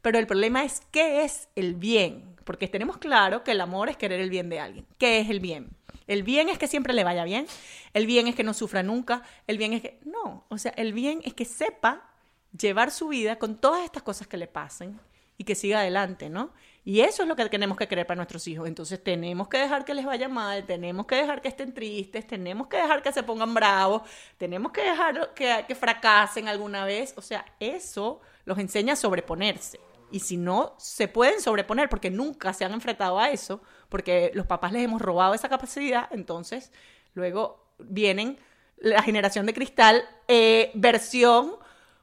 pero 0.02 0.20
el 0.20 0.28
problema 0.28 0.66
es 0.66 0.82
qué 0.92 1.24
es 1.24 1.48
el 1.56 1.76
bien, 1.76 2.35
porque 2.46 2.70
tenemos 2.70 2.98
claro 2.98 3.44
que 3.44 3.52
el 3.52 3.60
amor 3.60 3.90
es 3.90 3.98
querer 3.98 4.22
el 4.22 4.30
bien 4.30 4.50
de 4.50 4.62
alguien. 4.62 4.86
¿Qué 4.98 5.20
es 5.20 5.30
el 5.30 5.42
bien? 5.42 5.72
El 6.08 6.24
bien 6.24 6.48
es 6.48 6.58
que 6.58 6.68
siempre 6.68 6.94
le 6.94 7.04
vaya 7.04 7.24
bien, 7.26 7.48
el 7.94 8.06
bien 8.06 8.28
es 8.28 8.36
que 8.36 8.44
no 8.44 8.54
sufra 8.54 8.84
nunca, 8.84 9.24
el 9.48 9.58
bien 9.58 9.74
es 9.74 9.82
que... 9.82 10.00
No, 10.06 10.46
o 10.50 10.58
sea, 10.58 10.72
el 10.78 10.94
bien 10.94 11.22
es 11.26 11.34
que 11.34 11.46
sepa 11.46 12.10
llevar 12.58 12.92
su 12.92 13.10
vida 13.10 13.38
con 13.38 13.58
todas 13.58 13.84
estas 13.84 14.04
cosas 14.04 14.28
que 14.28 14.38
le 14.38 14.48
pasen 14.48 15.00
y 15.38 15.44
que 15.44 15.56
siga 15.56 15.80
adelante, 15.80 16.30
¿no? 16.30 16.54
Y 16.84 17.02
eso 17.02 17.24
es 17.24 17.28
lo 17.28 17.36
que 17.36 17.50
tenemos 17.50 17.78
que 17.78 17.88
querer 17.88 18.06
para 18.06 18.18
nuestros 18.18 18.48
hijos. 18.48 18.68
Entonces 18.68 19.04
tenemos 19.04 19.48
que 19.48 19.58
dejar 19.58 19.84
que 19.84 19.96
les 19.96 20.06
vaya 20.06 20.30
mal, 20.30 20.64
tenemos 20.66 21.08
que 21.08 21.16
dejar 21.16 21.42
que 21.42 21.48
estén 21.48 21.74
tristes, 21.74 22.28
tenemos 22.28 22.68
que 22.68 22.78
dejar 22.78 23.02
que 23.02 23.12
se 23.12 23.24
pongan 23.24 23.56
bravos, 23.56 24.04
tenemos 24.38 24.72
que 24.72 24.84
dejar 24.84 25.34
que, 25.34 25.66
que 25.68 25.74
fracasen 25.74 26.48
alguna 26.48 26.86
vez. 26.86 27.16
O 27.18 27.24
sea, 27.24 27.44
eso 27.60 28.22
los 28.46 28.60
enseña 28.60 28.94
a 28.94 28.96
sobreponerse. 28.96 29.80
Y 30.12 30.20
si 30.20 30.38
no 30.38 30.76
se 30.78 31.08
pueden 31.08 31.42
sobreponer 31.42 31.90
porque 31.90 32.10
nunca 32.10 32.54
se 32.54 32.64
han 32.66 32.74
enfrentado 32.74 33.20
a 33.20 33.30
eso, 33.30 33.62
porque 33.90 34.32
los 34.34 34.46
papás 34.46 34.72
les 34.72 34.84
hemos 34.84 35.02
robado 35.02 35.34
esa 35.34 35.50
capacidad, 35.50 36.08
entonces 36.12 36.72
luego 37.14 37.66
vienen 37.80 38.38
la 38.78 39.02
generación 39.02 39.46
de 39.46 39.54
cristal, 39.54 40.04
eh, 40.28 40.72
versión 40.76 41.56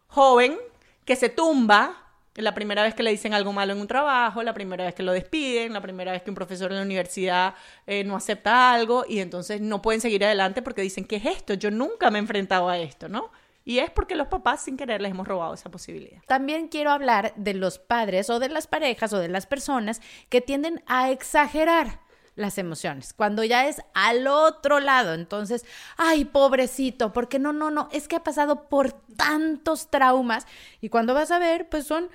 joven, 0.08 0.58
que 1.04 1.16
se 1.16 1.28
tumba 1.28 2.02
la 2.34 2.54
primera 2.54 2.82
vez 2.82 2.94
que 2.94 3.02
le 3.02 3.10
dicen 3.10 3.34
algo 3.34 3.52
malo 3.52 3.74
en 3.74 3.80
un 3.80 3.86
trabajo, 3.86 4.42
la 4.42 4.54
primera 4.54 4.84
vez 4.84 4.94
que 4.94 5.02
lo 5.02 5.12
despiden, 5.12 5.72
la 5.72 5.82
primera 5.82 6.12
vez 6.12 6.22
que 6.22 6.30
un 6.30 6.34
profesor 6.34 6.70
en 6.70 6.78
la 6.78 6.84
universidad 6.84 7.54
eh, 7.86 8.04
no 8.04 8.16
acepta 8.16 8.72
algo 8.72 9.04
y 9.06 9.18
entonces 9.18 9.60
no 9.60 9.82
pueden 9.82 10.00
seguir 10.00 10.24
adelante 10.24 10.62
porque 10.62 10.80
dicen, 10.80 11.04
¿qué 11.04 11.16
es 11.16 11.26
esto? 11.26 11.54
Yo 11.54 11.70
nunca 11.70 12.10
me 12.10 12.18
he 12.18 12.22
enfrentado 12.22 12.68
a 12.68 12.78
esto, 12.78 13.08
¿no? 13.08 13.30
Y 13.64 13.78
es 13.78 13.90
porque 13.90 14.16
los 14.16 14.28
papás 14.28 14.62
sin 14.62 14.76
querer 14.76 15.00
les 15.00 15.12
hemos 15.12 15.28
robado 15.28 15.54
esa 15.54 15.70
posibilidad. 15.70 16.20
También 16.26 16.68
quiero 16.68 16.90
hablar 16.90 17.32
de 17.36 17.54
los 17.54 17.78
padres 17.78 18.28
o 18.30 18.38
de 18.38 18.48
las 18.48 18.66
parejas 18.66 19.12
o 19.12 19.18
de 19.18 19.28
las 19.28 19.46
personas 19.46 20.00
que 20.28 20.40
tienden 20.40 20.82
a 20.86 21.10
exagerar 21.10 22.00
las 22.34 22.58
emociones, 22.58 23.12
cuando 23.12 23.44
ya 23.44 23.68
es 23.68 23.82
al 23.94 24.26
otro 24.26 24.80
lado. 24.80 25.14
Entonces, 25.14 25.64
ay, 25.96 26.24
pobrecito, 26.24 27.12
porque 27.12 27.38
no, 27.38 27.52
no, 27.52 27.70
no, 27.70 27.88
es 27.92 28.08
que 28.08 28.16
ha 28.16 28.24
pasado 28.24 28.68
por 28.68 28.92
tantos 29.16 29.90
traumas 29.90 30.46
y 30.80 30.88
cuando 30.88 31.14
vas 31.14 31.30
a 31.30 31.38
ver, 31.38 31.68
pues 31.68 31.86
son 31.86 32.08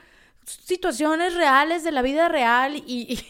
situaciones 0.45 1.35
reales 1.35 1.83
de 1.83 1.91
la 1.91 2.01
vida 2.01 2.29
real 2.29 2.77
y, 2.77 2.81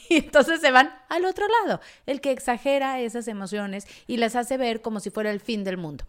y, 0.10 0.16
entonces 0.18 0.62
se 0.62 0.72
van 0.72 0.94
al 1.10 1.26
otro 1.26 1.46
lado, 1.64 1.82
el 2.06 2.22
que 2.22 2.32
exagera 2.32 3.00
esas 3.02 3.28
emociones 3.28 3.86
y 4.06 4.18
las 4.18 4.36
hace 4.36 4.58
ver 4.58 4.82
como 4.82 5.00
si 5.00 5.10
fuera 5.10 5.32
el 5.32 5.40
fin 5.40 5.64
del 5.64 5.78
mundo. 5.78 6.06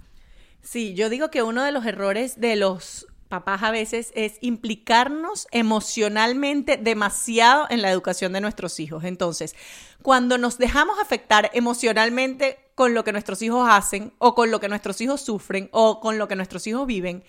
Sí, 0.62 0.94
yo 0.94 1.08
digo 1.08 1.30
que 1.30 1.42
uno 1.42 1.62
de 1.62 1.72
los 1.72 1.86
errores 1.86 2.40
de 2.40 2.56
los 2.56 3.06
papás 3.28 3.62
a 3.62 3.70
veces 3.70 4.10
es 4.14 4.38
implicarnos 4.40 5.46
emocionalmente 5.50 6.76
demasiado 6.76 7.66
en 7.70 7.82
la 7.82 7.90
educación 7.90 8.32
de 8.32 8.40
nuestros 8.40 8.80
hijos. 8.80 9.04
Entonces, 9.04 9.54
cuando 10.02 10.38
nos 10.38 10.58
dejamos 10.58 10.98
afectar 10.98 11.50
emocionalmente 11.52 12.58
con 12.74 12.94
lo 12.94 13.04
que 13.04 13.12
nuestros 13.12 13.42
hijos 13.42 13.68
hacen 13.70 14.12
o 14.18 14.34
con 14.34 14.50
lo 14.50 14.60
que 14.60 14.68
nuestros 14.68 15.00
hijos 15.00 15.20
sufren 15.20 15.68
o 15.72 16.00
con 16.00 16.16
lo 16.18 16.28
que 16.28 16.36
nuestros 16.36 16.66
hijos 16.66 16.86
viven, 16.86 17.24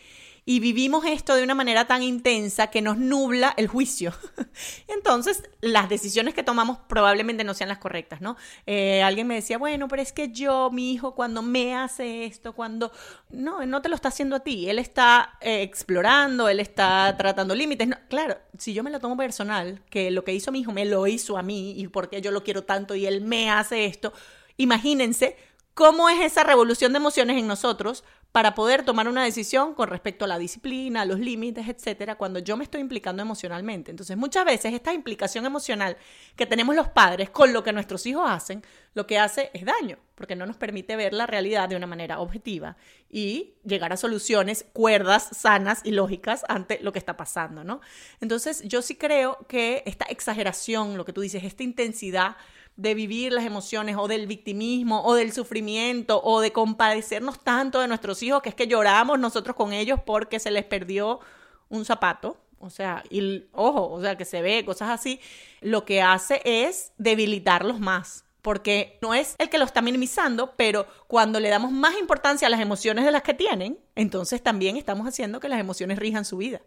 y 0.49 0.59
vivimos 0.59 1.05
esto 1.05 1.35
de 1.35 1.43
una 1.43 1.53
manera 1.53 1.85
tan 1.85 2.01
intensa 2.01 2.71
que 2.71 2.81
nos 2.81 2.97
nubla 2.97 3.53
el 3.55 3.67
juicio. 3.67 4.15
Entonces, 4.87 5.43
las 5.61 5.89
decisiones 5.89 6.33
que 6.33 6.41
tomamos 6.41 6.79
probablemente 6.87 7.43
no 7.43 7.53
sean 7.53 7.69
las 7.69 7.77
correctas, 7.77 8.19
¿no? 8.19 8.35
Eh, 8.65 9.03
alguien 9.03 9.27
me 9.27 9.35
decía, 9.35 9.59
bueno, 9.59 9.87
pero 9.87 10.01
es 10.01 10.11
que 10.11 10.31
yo, 10.31 10.71
mi 10.71 10.91
hijo, 10.91 11.13
cuando 11.13 11.43
me 11.43 11.75
hace 11.75 12.25
esto, 12.25 12.53
cuando... 12.53 12.91
No, 13.29 13.63
no 13.67 13.83
te 13.83 13.89
lo 13.89 13.95
está 13.95 14.07
haciendo 14.07 14.37
a 14.37 14.39
ti, 14.39 14.67
él 14.67 14.79
está 14.79 15.37
eh, 15.39 15.61
explorando, 15.61 16.49
él 16.49 16.59
está 16.59 17.15
tratando 17.15 17.53
límites. 17.53 17.87
claro, 18.09 18.39
si 18.57 18.73
yo 18.73 18.81
me 18.81 18.89
lo 18.89 18.99
tomo 18.99 19.15
personal, 19.15 19.83
que 19.91 20.09
lo 20.09 20.23
que 20.23 20.33
hizo 20.33 20.51
mi 20.51 20.61
hijo 20.61 20.71
me 20.71 20.85
lo 20.85 21.05
hizo 21.05 21.37
a 21.37 21.43
mí 21.43 21.79
y 21.79 21.89
porque 21.89 22.23
yo 22.23 22.31
lo 22.31 22.43
quiero 22.43 22.63
tanto 22.63 22.95
y 22.95 23.05
él 23.05 23.21
me 23.21 23.51
hace 23.51 23.85
esto, 23.85 24.13
imagínense 24.57 25.37
¿Cómo 25.79 26.09
es 26.09 26.19
esa 26.19 26.43
revolución 26.43 26.91
de 26.91 26.97
emociones 26.97 27.37
en 27.37 27.47
nosotros 27.47 28.03
para 28.31 28.53
poder 28.53 28.85
tomar 28.85 29.07
una 29.07 29.23
decisión 29.23 29.73
con 29.73 29.89
respecto 29.89 30.25
a 30.25 30.27
la 30.27 30.37
disciplina, 30.37 31.03
los 31.03 31.19
límites, 31.19 31.67
etcétera, 31.67 32.15
cuando 32.15 32.39
yo 32.39 32.57
me 32.57 32.63
estoy 32.63 32.79
implicando 32.81 33.23
emocionalmente? 33.23 33.89
Entonces, 33.89 34.15
muchas 34.17 34.45
veces 34.45 34.73
esta 34.73 34.93
implicación 34.93 35.45
emocional 35.45 35.97
que 36.35 36.45
tenemos 36.45 36.75
los 36.75 36.89
padres 36.89 37.31
con 37.31 37.53
lo 37.53 37.63
que 37.63 37.73
nuestros 37.73 38.05
hijos 38.05 38.29
hacen, 38.29 38.63
lo 38.93 39.07
que 39.07 39.17
hace 39.17 39.49
es 39.53 39.65
daño, 39.65 39.97
porque 40.13 40.35
no 40.35 40.45
nos 40.45 40.57
permite 40.57 40.95
ver 40.95 41.13
la 41.13 41.25
realidad 41.25 41.69
de 41.69 41.75
una 41.75 41.87
manera 41.87 42.19
objetiva 42.19 42.77
y 43.09 43.55
llegar 43.65 43.93
a 43.93 43.97
soluciones 43.97 44.65
cuerdas, 44.73 45.29
sanas 45.31 45.81
y 45.83 45.91
lógicas 45.91 46.45
ante 46.49 46.79
lo 46.81 46.91
que 46.91 46.99
está 46.99 47.17
pasando, 47.17 47.63
¿no? 47.63 47.81
Entonces, 48.21 48.61
yo 48.63 48.83
sí 48.83 48.95
creo 48.95 49.39
que 49.47 49.81
esta 49.87 50.05
exageración, 50.05 50.97
lo 50.97 51.05
que 51.05 51.13
tú 51.13 51.21
dices, 51.21 51.43
esta 51.43 51.63
intensidad 51.63 52.35
de 52.79 52.93
vivir 52.93 53.33
las 53.33 53.45
emociones 53.45 53.97
o 53.97 54.07
del 54.07 54.25
victimismo 54.25 55.03
o 55.03 55.13
del 55.13 55.33
sufrimiento 55.33 56.21
o 56.23 56.39
de 56.39 56.53
compadecernos 56.53 57.39
tanto 57.43 57.81
de 57.81 57.89
nuestros 57.89 58.23
hijos 58.23 58.41
que 58.41 58.49
es 58.49 58.55
que 58.55 58.67
lloramos 58.67 59.19
nosotros 59.19 59.55
con 59.57 59.73
ellos 59.73 59.99
porque 60.05 60.39
se 60.39 60.49
les 60.49 60.63
perdió 60.63 61.19
un 61.67 61.83
zapato. 61.83 62.37
O 62.61 62.69
sea, 62.69 63.03
y 63.09 63.45
ojo, 63.51 63.89
o 63.89 64.01
sea, 64.01 64.17
que 64.17 64.25
se 64.25 64.41
ve 64.41 64.63
cosas 64.65 64.89
así, 64.89 65.19
lo 65.61 65.83
que 65.83 66.01
hace 66.01 66.41
es 66.45 66.93
debilitarlos 66.97 67.79
más 67.79 68.25
porque 68.41 68.97
no 69.01 69.13
es 69.13 69.35
el 69.37 69.49
que 69.49 69.57
lo 69.57 69.65
está 69.65 69.81
minimizando, 69.81 70.53
pero 70.55 70.87
cuando 71.07 71.41
le 71.41 71.49
damos 71.49 71.71
más 71.71 71.97
importancia 71.99 72.47
a 72.47 72.49
las 72.49 72.61
emociones 72.61 73.03
de 73.03 73.11
las 73.11 73.23
que 73.23 73.33
tienen, 73.33 73.77
entonces 73.95 74.41
también 74.41 74.77
estamos 74.77 75.05
haciendo 75.05 75.41
que 75.41 75.49
las 75.49 75.59
emociones 75.59 75.99
rijan 75.99 76.23
su 76.23 76.37
vida, 76.37 76.61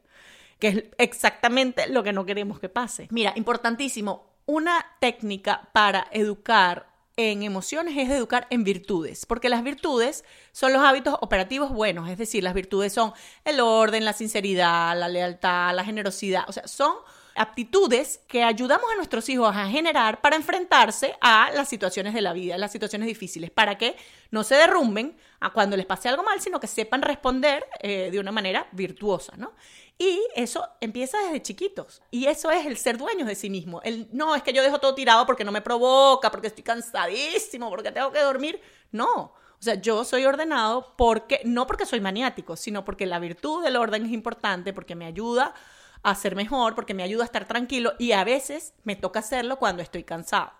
que 0.59 0.69
es 0.69 0.85
exactamente 0.99 1.89
lo 1.89 2.03
que 2.03 2.13
no 2.13 2.27
queremos 2.27 2.61
que 2.61 2.69
pase. 2.69 3.09
Mira, 3.11 3.33
importantísimo, 3.37 4.32
una 4.53 4.85
técnica 5.01 5.71
para 5.73 6.09
educar 6.11 6.87
en 7.17 7.43
emociones 7.43 7.97
es 7.97 8.11
educar 8.11 8.47
en 8.51 8.65
virtudes, 8.65 9.25
porque 9.25 9.49
las 9.49 9.63
virtudes 9.63 10.25
son 10.53 10.75
los 10.75 10.83
hábitos 10.83 11.17
operativos 11.23 11.71
buenos, 11.71 12.11
es 12.11 12.19
decir, 12.19 12.45
las 12.45 12.53
virtudes 12.53 12.93
son 12.93 13.15
el 13.47 13.61
orden, 13.61 14.05
la 14.05 14.13
sinceridad, 14.13 14.99
la 14.99 15.09
lealtad, 15.09 15.75
la 15.75 15.85
generosidad, 15.85 16.45
o 16.49 16.53
sea, 16.53 16.69
son 16.69 16.95
aptitudes 17.35 18.21
que 18.29 18.43
ayudamos 18.43 18.91
a 18.93 18.97
nuestros 18.97 19.29
hijos 19.29 19.55
a 19.55 19.69
generar 19.69 20.21
para 20.21 20.37
enfrentarse 20.37 21.17
a 21.21 21.51
las 21.53 21.69
situaciones 21.69 22.15
de 22.15 22.21
la 22.21 22.33
vida, 22.33 22.59
las 22.59 22.73
situaciones 22.73 23.09
difíciles, 23.09 23.51
para 23.51 23.79
que 23.79 23.97
no 24.31 24.45
se 24.45 24.55
derrumben 24.55 25.17
a 25.41 25.51
cuando 25.51 25.77
les 25.77 25.87
pase 25.87 26.09
algo 26.09 26.23
mal, 26.23 26.41
sino 26.41 26.61
que 26.61 26.67
sepan 26.67 27.03
responder 27.03 27.67
eh, 27.81 28.11
de 28.11 28.19
una 28.19 28.33
manera 28.33 28.67
virtuosa, 28.73 29.35
¿no? 29.37 29.53
Y 29.99 30.21
eso 30.35 30.67
empieza 30.81 31.19
desde 31.19 31.43
chiquitos. 31.43 32.03
Y 32.11 32.27
eso 32.27 32.51
es 32.51 32.67
el 32.67 32.77
ser 32.77 32.99
dueños 32.99 33.29
de 33.29 33.35
sí 33.35 33.51
mismo. 33.51 33.81
El 33.83 34.09
no, 34.13 34.35
es 34.35 34.43
que 34.43 34.53
yo 34.53 34.63
dejo 34.63 34.79
todo 34.79 34.95
tirado 34.95 35.27
porque 35.27 35.45
no 35.45 35.53
me 35.53 35.61
provoca, 35.61 36.31
porque 36.31 36.49
estoy 36.49 36.65
cansadísimo, 36.65 37.71
porque 37.71 37.93
tengo 37.93 38.11
que 38.11 38.21
dormir. 38.21 38.61
No. 38.91 39.15
O 39.63 39.65
sea, 39.65 39.75
yo 39.75 40.05
soy 40.05 40.25
ordenado 40.25 40.93
porque, 40.97 41.41
no 41.45 41.69
porque 41.69 41.87
soy 41.87 42.01
maniático, 42.01 42.57
sino 42.57 42.85
porque 42.85 43.07
la 43.07 43.21
virtud 43.21 43.63
del 43.63 43.77
orden 43.77 44.05
es 44.05 44.11
importante, 44.11 44.73
porque 44.73 44.97
me 44.97 45.07
ayuda 45.07 45.55
a 46.03 46.15
ser 46.15 46.37
mejor, 46.37 46.75
porque 46.75 46.95
me 46.95 47.03
ayuda 47.03 47.23
a 47.23 47.27
estar 47.27 47.47
tranquilo 47.47 47.95
y 47.99 48.13
a 48.13 48.25
veces 48.25 48.75
me 48.85 48.97
toca 48.97 49.21
hacerlo 49.21 49.59
cuando 49.59 49.83
estoy 49.83 50.05
cansado. 50.05 50.53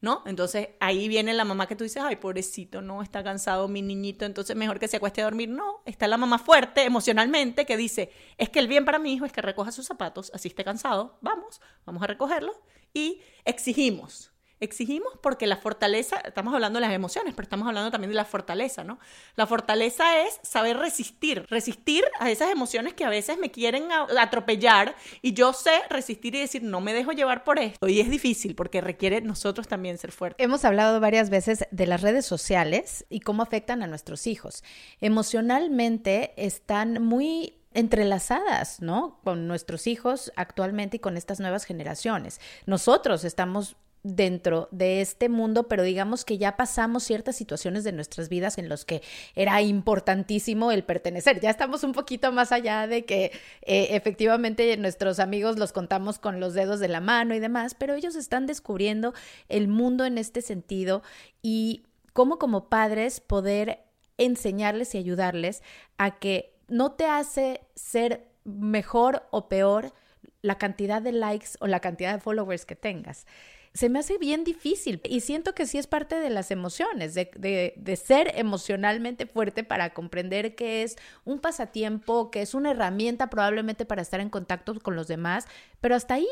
¿No? 0.00 0.22
Entonces 0.26 0.68
ahí 0.80 1.08
viene 1.08 1.32
la 1.32 1.46
mamá 1.46 1.66
que 1.66 1.76
tú 1.76 1.84
dices, 1.84 2.02
ay, 2.02 2.16
pobrecito, 2.16 2.82
no, 2.82 3.02
está 3.02 3.24
cansado 3.24 3.68
mi 3.68 3.80
niñito, 3.80 4.26
entonces 4.26 4.54
mejor 4.54 4.78
que 4.78 4.86
se 4.86 4.98
acueste 4.98 5.22
a 5.22 5.24
dormir. 5.24 5.48
No, 5.48 5.80
está 5.86 6.06
la 6.08 6.18
mamá 6.18 6.38
fuerte 6.38 6.84
emocionalmente 6.84 7.64
que 7.64 7.78
dice, 7.78 8.12
es 8.36 8.50
que 8.50 8.58
el 8.58 8.68
bien 8.68 8.84
para 8.84 8.98
mi 8.98 9.14
hijo 9.14 9.24
es 9.24 9.32
que 9.32 9.40
recoja 9.40 9.72
sus 9.72 9.86
zapatos, 9.86 10.30
así 10.34 10.48
esté 10.48 10.62
cansado, 10.62 11.16
vamos, 11.22 11.62
vamos 11.86 12.02
a 12.02 12.06
recogerlo 12.06 12.52
y 12.92 13.22
exigimos, 13.46 14.33
Exigimos 14.60 15.12
porque 15.22 15.46
la 15.46 15.56
fortaleza, 15.56 16.16
estamos 16.24 16.54
hablando 16.54 16.78
de 16.78 16.86
las 16.86 16.94
emociones, 16.94 17.34
pero 17.34 17.44
estamos 17.44 17.66
hablando 17.68 17.90
también 17.90 18.10
de 18.10 18.16
la 18.16 18.24
fortaleza, 18.24 18.84
¿no? 18.84 18.98
La 19.36 19.46
fortaleza 19.46 20.22
es 20.22 20.38
saber 20.42 20.76
resistir, 20.78 21.46
resistir 21.50 22.04
a 22.20 22.30
esas 22.30 22.50
emociones 22.50 22.94
que 22.94 23.04
a 23.04 23.08
veces 23.08 23.38
me 23.38 23.50
quieren 23.50 23.88
atropellar 24.18 24.94
y 25.22 25.34
yo 25.34 25.52
sé 25.52 25.82
resistir 25.90 26.34
y 26.34 26.40
decir, 26.40 26.62
no 26.62 26.80
me 26.80 26.94
dejo 26.94 27.12
llevar 27.12 27.44
por 27.44 27.58
esto. 27.58 27.88
Y 27.88 28.00
es 28.00 28.10
difícil 28.10 28.54
porque 28.54 28.80
requiere 28.80 29.20
nosotros 29.20 29.68
también 29.68 29.98
ser 29.98 30.12
fuertes. 30.12 30.44
Hemos 30.44 30.64
hablado 30.64 31.00
varias 31.00 31.30
veces 31.30 31.66
de 31.70 31.86
las 31.86 32.00
redes 32.00 32.24
sociales 32.24 33.06
y 33.10 33.20
cómo 33.20 33.42
afectan 33.42 33.82
a 33.82 33.86
nuestros 33.86 34.26
hijos. 34.26 34.62
Emocionalmente 35.00 36.32
están 36.36 37.02
muy 37.02 37.58
entrelazadas, 37.74 38.80
¿no? 38.80 39.20
Con 39.24 39.48
nuestros 39.48 39.86
hijos 39.86 40.32
actualmente 40.36 40.96
y 40.96 41.00
con 41.00 41.16
estas 41.16 41.40
nuevas 41.40 41.64
generaciones. 41.64 42.40
Nosotros 42.66 43.24
estamos 43.24 43.76
dentro 44.04 44.68
de 44.70 45.00
este 45.00 45.30
mundo, 45.30 45.66
pero 45.66 45.82
digamos 45.82 46.26
que 46.26 46.36
ya 46.36 46.56
pasamos 46.56 47.02
ciertas 47.02 47.36
situaciones 47.36 47.84
de 47.84 47.92
nuestras 47.92 48.28
vidas 48.28 48.58
en 48.58 48.68
los 48.68 48.84
que 48.84 49.02
era 49.34 49.60
importantísimo 49.62 50.70
el 50.70 50.84
pertenecer. 50.84 51.40
Ya 51.40 51.48
estamos 51.48 51.82
un 51.84 51.92
poquito 51.92 52.30
más 52.30 52.52
allá 52.52 52.86
de 52.86 53.06
que 53.06 53.32
eh, 53.62 53.88
efectivamente 53.90 54.76
nuestros 54.76 55.18
amigos 55.18 55.58
los 55.58 55.72
contamos 55.72 56.18
con 56.18 56.38
los 56.38 56.52
dedos 56.52 56.80
de 56.80 56.88
la 56.88 57.00
mano 57.00 57.34
y 57.34 57.40
demás, 57.40 57.74
pero 57.74 57.94
ellos 57.94 58.14
están 58.14 58.46
descubriendo 58.46 59.14
el 59.48 59.68
mundo 59.68 60.04
en 60.04 60.18
este 60.18 60.42
sentido 60.42 61.02
y 61.40 61.84
cómo 62.12 62.38
como 62.38 62.68
padres 62.68 63.20
poder 63.20 63.80
enseñarles 64.18 64.94
y 64.94 64.98
ayudarles 64.98 65.62
a 65.96 66.18
que 66.18 66.54
no 66.68 66.92
te 66.92 67.06
hace 67.06 67.62
ser 67.74 68.28
mejor 68.44 69.26
o 69.30 69.48
peor 69.48 69.94
la 70.42 70.58
cantidad 70.58 71.00
de 71.00 71.12
likes 71.12 71.52
o 71.60 71.66
la 71.66 71.80
cantidad 71.80 72.12
de 72.12 72.20
followers 72.20 72.66
que 72.66 72.76
tengas 72.76 73.26
se 73.74 73.88
me 73.88 73.98
hace 73.98 74.18
bien 74.18 74.44
difícil 74.44 75.00
y 75.04 75.20
siento 75.20 75.52
que 75.52 75.66
sí 75.66 75.78
es 75.78 75.88
parte 75.88 76.14
de 76.14 76.30
las 76.30 76.52
emociones, 76.52 77.12
de, 77.12 77.74
de, 77.76 77.96
ser 77.96 78.32
emocionalmente 78.36 79.26
fuerte 79.26 79.64
para 79.64 79.92
comprender 79.92 80.54
que 80.54 80.84
es 80.84 80.96
un 81.24 81.40
pasatiempo, 81.40 82.30
que 82.30 82.40
es 82.40 82.54
una 82.54 82.70
herramienta 82.70 83.28
probablemente 83.28 83.84
para 83.84 84.00
estar 84.00 84.20
en 84.20 84.30
contacto 84.30 84.78
con 84.78 84.94
los 84.94 85.08
demás, 85.08 85.46
pero 85.80 85.96
hasta 85.96 86.14
ahí. 86.14 86.28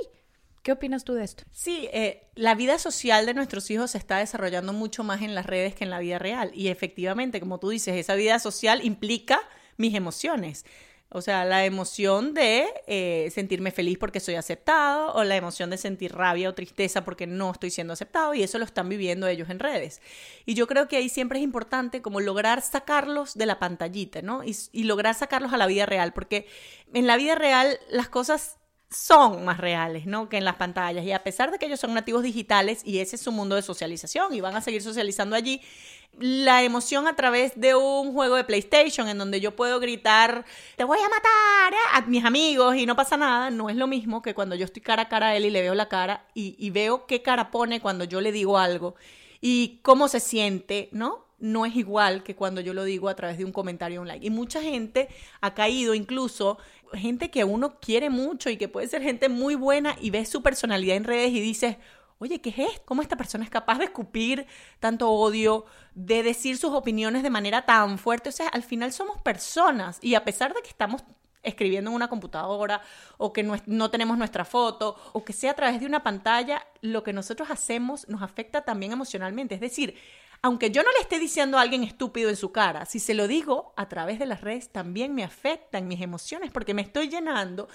¿Qué 0.63 0.71
opinas 0.71 1.03
tú 1.03 1.15
de 1.15 1.25
esto? 1.25 1.43
Sí, 1.51 1.89
eh, 1.93 2.29
la 2.37 2.55
vida 2.55 2.79
social 2.79 3.27
de 3.27 3.35
nuestros 3.35 3.69
hijos 3.73 3.91
se 3.91 3.99
está 3.99 4.19
desarrollando 4.19 4.73
mucho 4.73 5.03
más 5.03 5.21
en 5.21 5.35
las 5.35 5.45
redes 5.45 5.75
que 5.75 5.83
en 5.83 5.91
la 5.91 5.99
vida 5.99 6.21
real. 6.21 6.53
Y 6.55 6.69
efectivamente, 6.69 7.41
como 7.41 7.59
tú 7.59 7.71
dices, 7.71 7.97
esa 7.97 8.15
vida 8.15 8.39
social 8.39 8.85
implica 8.85 9.41
mis 9.77 9.97
emociones. 9.97 10.65
O 11.15 11.21
sea, 11.21 11.45
la 11.45 11.65
emoción 11.67 12.33
de 12.33 12.67
eh, 12.87 13.31
sentirme 13.35 13.71
feliz 13.71 13.99
porque 13.99 14.19
soy 14.19 14.35
aceptado 14.37 15.13
o 15.13 15.25
la 15.25 15.37
emoción 15.37 15.69
de 15.69 15.77
sentir 15.77 16.15
rabia 16.15 16.49
o 16.49 16.55
tristeza 16.55 17.05
porque 17.05 17.27
no 17.27 17.53
estoy 17.53 17.71
siendo 17.71 17.93
aceptado 17.93 18.33
y 18.33 18.43
eso 18.43 18.59
lo 18.59 18.65
están 18.65 18.89
viviendo 18.89 19.27
ellos 19.27 19.51
en 19.51 19.59
redes. 19.59 20.01
Y 20.47 20.55
yo 20.55 20.67
creo 20.67 20.89
que 20.89 20.97
ahí 20.97 21.09
siempre 21.09 21.39
es 21.39 21.45
importante 21.45 22.01
como 22.01 22.21
lograr 22.21 22.63
sacarlos 22.63 23.35
de 23.35 23.47
la 23.47 23.59
pantallita, 23.59 24.23
¿no? 24.23 24.43
Y, 24.43 24.57
y 24.73 24.85
lograr 24.85 25.15
sacarlos 25.15 25.53
a 25.53 25.59
la 25.59 25.67
vida 25.67 25.85
real 25.85 26.13
porque 26.15 26.47
en 26.95 27.07
la 27.07 27.17
vida 27.17 27.35
real 27.35 27.79
las 27.91 28.09
cosas 28.09 28.57
son 28.93 29.45
más 29.45 29.59
reales, 29.59 30.07
¿no? 30.07 30.29
Que 30.29 30.37
en 30.37 30.45
las 30.45 30.57
pantallas. 30.57 31.05
Y 31.05 31.13
a 31.13 31.23
pesar 31.23 31.51
de 31.51 31.59
que 31.59 31.67
ellos 31.67 31.81
son 31.81 31.95
nativos 31.95 32.23
digitales 32.23 32.83
y 32.85 32.99
ese 32.99 33.17
es 33.17 33.23
su 33.23 33.33
mundo 33.33 33.57
de 33.57 33.63
socialización 33.63 34.35
y 34.35 34.41
van 34.41 34.55
a 34.57 34.61
seguir 34.61 34.83
socializando 34.83 35.35
allí, 35.35 35.61
la 36.19 36.63
emoción 36.63 37.07
a 37.07 37.17
través 37.17 37.53
de 37.57 37.75
un 37.75 38.13
juego 38.13 38.37
de 38.37 38.45
PlayStation 38.45 39.09
en 39.09 39.19
donde 39.19 39.41
yo 39.41 39.57
puedo 39.57 39.81
gritar, 39.81 40.45
te 40.77 40.85
voy 40.85 40.99
a 40.99 41.09
matar 41.09 41.73
¿eh? 41.73 41.77
a 41.95 42.01
mis 42.03 42.25
amigos 42.25 42.77
y 42.77 42.87
no 42.87 42.97
pasa 42.97 43.17
nada, 43.17 43.51
no 43.51 43.71
es 43.71 43.77
lo 43.77 43.87
mismo 43.87 44.23
que 44.23 44.35
cuando 44.35 44.55
yo 44.55 44.65
estoy 44.65 44.83
cara 44.83 45.03
a 45.03 45.09
cara 45.09 45.29
a 45.29 45.37
él 45.37 45.47
y 45.47 45.51
le 45.51 45.63
veo 45.63 45.75
la 45.75 45.89
cara 45.89 46.27
y, 46.35 46.71
veo 46.71 47.07
qué 47.07 47.23
cara 47.23 47.51
pone 47.51 47.81
cuando 47.81 48.05
yo 48.05 48.21
le 48.21 48.33
digo 48.33 48.59
algo 48.59 48.95
y 49.41 49.81
cómo 49.83 50.09
se 50.09 50.21
siente, 50.21 50.89
¿no? 50.93 51.27
no 51.39 51.67
es 51.67 51.75
igual 51.75 52.23
que 52.23 52.37
cuando 52.37 52.61
yo 52.61 52.73
lo 52.73 52.85
digo 52.85 53.09
a 53.09 53.17
través 53.17 53.37
de 53.37 53.45
un 53.45 53.51
comentario 53.51 54.01
un 54.01 54.07
like. 54.07 54.25
Y 54.25 54.31
mucha 54.31 54.63
gente 54.63 55.09
ha 55.41 55.55
caído, 55.55 55.93
incluso 55.93 56.59
gente 56.93 57.33
que 57.33 57.43
uno 57.43 57.81
quiere 57.81 58.11
mucho 58.11 58.49
y 58.49 58.57
que 58.57 58.69
puede 58.69 58.87
ser 58.87 59.03
gente 59.03 59.29
muy 59.29 59.57
buena 59.57 59.97
y 60.01 60.11
ves 60.11 60.29
su 60.29 60.43
personalidad 60.43 60.97
en 60.97 61.05
redes 61.05 61.33
y 61.33 61.41
dices, 61.41 61.79
oye, 62.23 62.41
¿qué 62.41 62.51
es 62.51 62.59
esto? 62.59 62.83
¿Cómo 62.85 63.03
esta 63.03 63.17
persona 63.17 63.45
es 63.45 63.51
capaz 63.51 63.79
de 63.79 63.85
escupir 63.85 64.47
tanto 64.79 65.11
odio, 65.11 65.67
de 65.95 66.23
decir 66.23 66.57
sus 66.57 66.73
opiniones 66.73 67.23
de 67.23 67.31
manera 67.31 67.63
tan 67.63 67.99
fuerte? 67.99 68.29
O 68.29 68.33
sea, 68.33 68.49
al 68.49 68.63
final 68.63 68.93
somos 68.93 69.21
personas 69.21 69.99
y 70.01 70.15
a 70.15 70.25
pesar 70.25 70.55
de 70.55 70.63
que 70.63 70.69
estamos 70.69 71.05
escribiendo 71.43 71.91
en 71.91 71.97
una 71.97 72.09
computadora 72.09 72.81
o 73.19 73.33
que 73.33 73.43
no, 73.43 73.57
no, 73.67 73.91
tenemos 73.91 74.17
nuestra 74.17 74.45
foto 74.45 74.97
o 75.13 75.25
que 75.25 75.33
sea 75.33 75.51
a 75.51 75.55
través 75.55 75.81
de 75.81 75.87
una 75.87 76.05
pantalla, 76.05 76.65
lo 76.81 77.03
que 77.03 77.13
nosotros 77.13 77.51
hacemos 77.51 78.09
nos 78.09 78.23
afecta 78.23 78.63
también 78.63 78.93
emocionalmente. 78.93 79.57
Es 79.57 79.61
decir, 79.61 79.97
aunque 80.43 80.73
yo 80.73 80.83
no 80.83 80.91
le 80.91 81.01
esté 81.01 81.21
diciendo 81.21 81.57
a 81.57 81.61
alguien 81.61 81.85
estúpido 81.85 82.29
en 82.29 82.37
su 82.37 82.51
cara, 82.51 82.85
si 82.85 82.99
se 82.99 83.15
lo 83.15 83.29
digo 83.29 83.73
a 83.77 83.89
través 83.89 84.19
de 84.19 84.27
las 84.27 84.41
redes, 84.41 84.71
también 84.71 85.15
me 85.15 85.23
afectan 85.23 85.87
mis 85.87 86.01
emociones 86.01 86.51
porque 86.51 86.75
me 86.75 86.83
estoy 86.83 87.09
llenando 87.09 87.69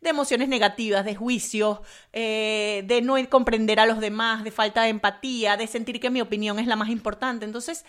de 0.00 0.10
emociones 0.10 0.48
negativas, 0.48 1.04
de 1.04 1.14
juicios, 1.14 1.80
eh, 2.12 2.82
de 2.86 3.02
no 3.02 3.16
comprender 3.28 3.78
a 3.78 3.86
los 3.86 4.00
demás, 4.00 4.42
de 4.42 4.50
falta 4.50 4.82
de 4.82 4.88
empatía, 4.88 5.56
de 5.56 5.66
sentir 5.66 6.00
que 6.00 6.10
mi 6.10 6.20
opinión 6.20 6.58
es 6.58 6.66
la 6.66 6.76
más 6.76 6.88
importante. 6.88 7.44
Entonces, 7.44 7.84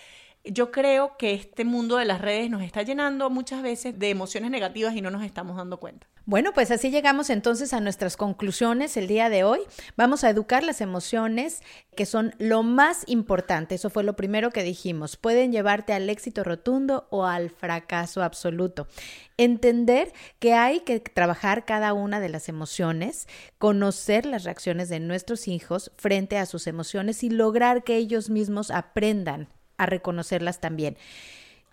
yo 0.47 0.71
creo 0.71 1.17
que 1.17 1.33
este 1.33 1.65
mundo 1.65 1.97
de 1.97 2.05
las 2.05 2.21
redes 2.21 2.49
nos 2.49 2.61
está 2.61 2.81
llenando 2.83 3.29
muchas 3.29 3.61
veces 3.61 3.97
de 3.97 4.09
emociones 4.09 4.51
negativas 4.51 4.95
y 4.95 5.01
no 5.01 5.11
nos 5.11 5.23
estamos 5.23 5.57
dando 5.57 5.77
cuenta. 5.79 6.07
Bueno, 6.27 6.53
pues 6.53 6.71
así 6.71 6.89
llegamos 6.89 7.29
entonces 7.29 7.71
a 7.71 7.81
nuestras 7.81 8.17
conclusiones 8.17 8.97
el 8.97 9.07
día 9.07 9.29
de 9.29 9.43
hoy. 9.43 9.59
Vamos 9.95 10.23
a 10.23 10.29
educar 10.31 10.63
las 10.63 10.81
emociones 10.81 11.61
que 11.95 12.07
son 12.07 12.33
lo 12.39 12.63
más 12.63 13.03
importante. 13.05 13.75
Eso 13.75 13.91
fue 13.91 14.03
lo 14.03 14.15
primero 14.15 14.49
que 14.49 14.63
dijimos. 14.63 15.17
Pueden 15.17 15.51
llevarte 15.51 15.93
al 15.93 16.09
éxito 16.09 16.43
rotundo 16.43 17.07
o 17.11 17.25
al 17.25 17.51
fracaso 17.51 18.23
absoluto. 18.23 18.87
Entender 19.37 20.13
que 20.39 20.53
hay 20.53 20.79
que 20.79 20.99
trabajar 20.99 21.63
cada 21.63 21.93
una 21.93 22.19
de 22.19 22.29
las 22.29 22.49
emociones, 22.49 23.27
conocer 23.59 24.25
las 24.25 24.45
reacciones 24.45 24.89
de 24.89 24.99
nuestros 24.99 25.47
hijos 25.47 25.91
frente 25.95 26.39
a 26.39 26.47
sus 26.47 26.65
emociones 26.65 27.23
y 27.23 27.29
lograr 27.29 27.83
que 27.83 27.97
ellos 27.97 28.31
mismos 28.31 28.71
aprendan 28.71 29.47
a 29.77 29.85
reconocerlas 29.85 30.59
también. 30.59 30.97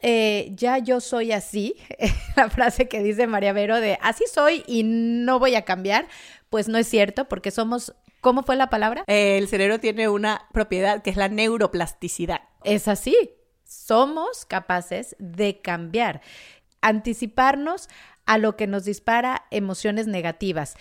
Eh, 0.01 0.51
ya 0.57 0.79
yo 0.79 1.01
soy 1.01 1.31
así, 1.31 1.77
la 2.37 2.51
frase 2.51 2.89
que 2.89 3.03
dice 3.03 3.29
María 3.29 3.53
Vero 3.53 3.81
de 3.81 3.99
así 4.03 4.25
soy 4.33 4.65
y 4.67 4.83
no 4.83 5.39
voy 5.39 5.55
a 5.55 5.63
cambiar, 5.63 6.09
pues 6.51 6.69
no 6.69 6.77
es 6.77 6.89
cierto 6.89 7.29
porque 7.29 7.53
somos, 7.53 7.95
¿cómo 8.21 8.43
fue 8.43 8.57
la 8.57 8.69
palabra? 8.69 9.05
el 9.07 9.47
cerebro 9.47 9.79
tiene 9.79 10.09
una 10.09 10.49
propiedad 10.53 11.03
que 11.03 11.11
es 11.11 11.17
la 11.17 11.29
neuroplasticidad. 11.29 12.41
Es 12.65 12.89
así, 12.89 13.17
somos 13.65 14.45
capaces 14.45 15.15
de 15.21 15.61
cambiar, 15.61 16.21
anticiparnos 16.81 17.89
a 18.27 18.39
lo 18.39 18.57
que 18.57 18.67
nos 18.67 18.85
dispara 18.85 19.45
emociones 19.51 20.09
negativas 20.09 20.75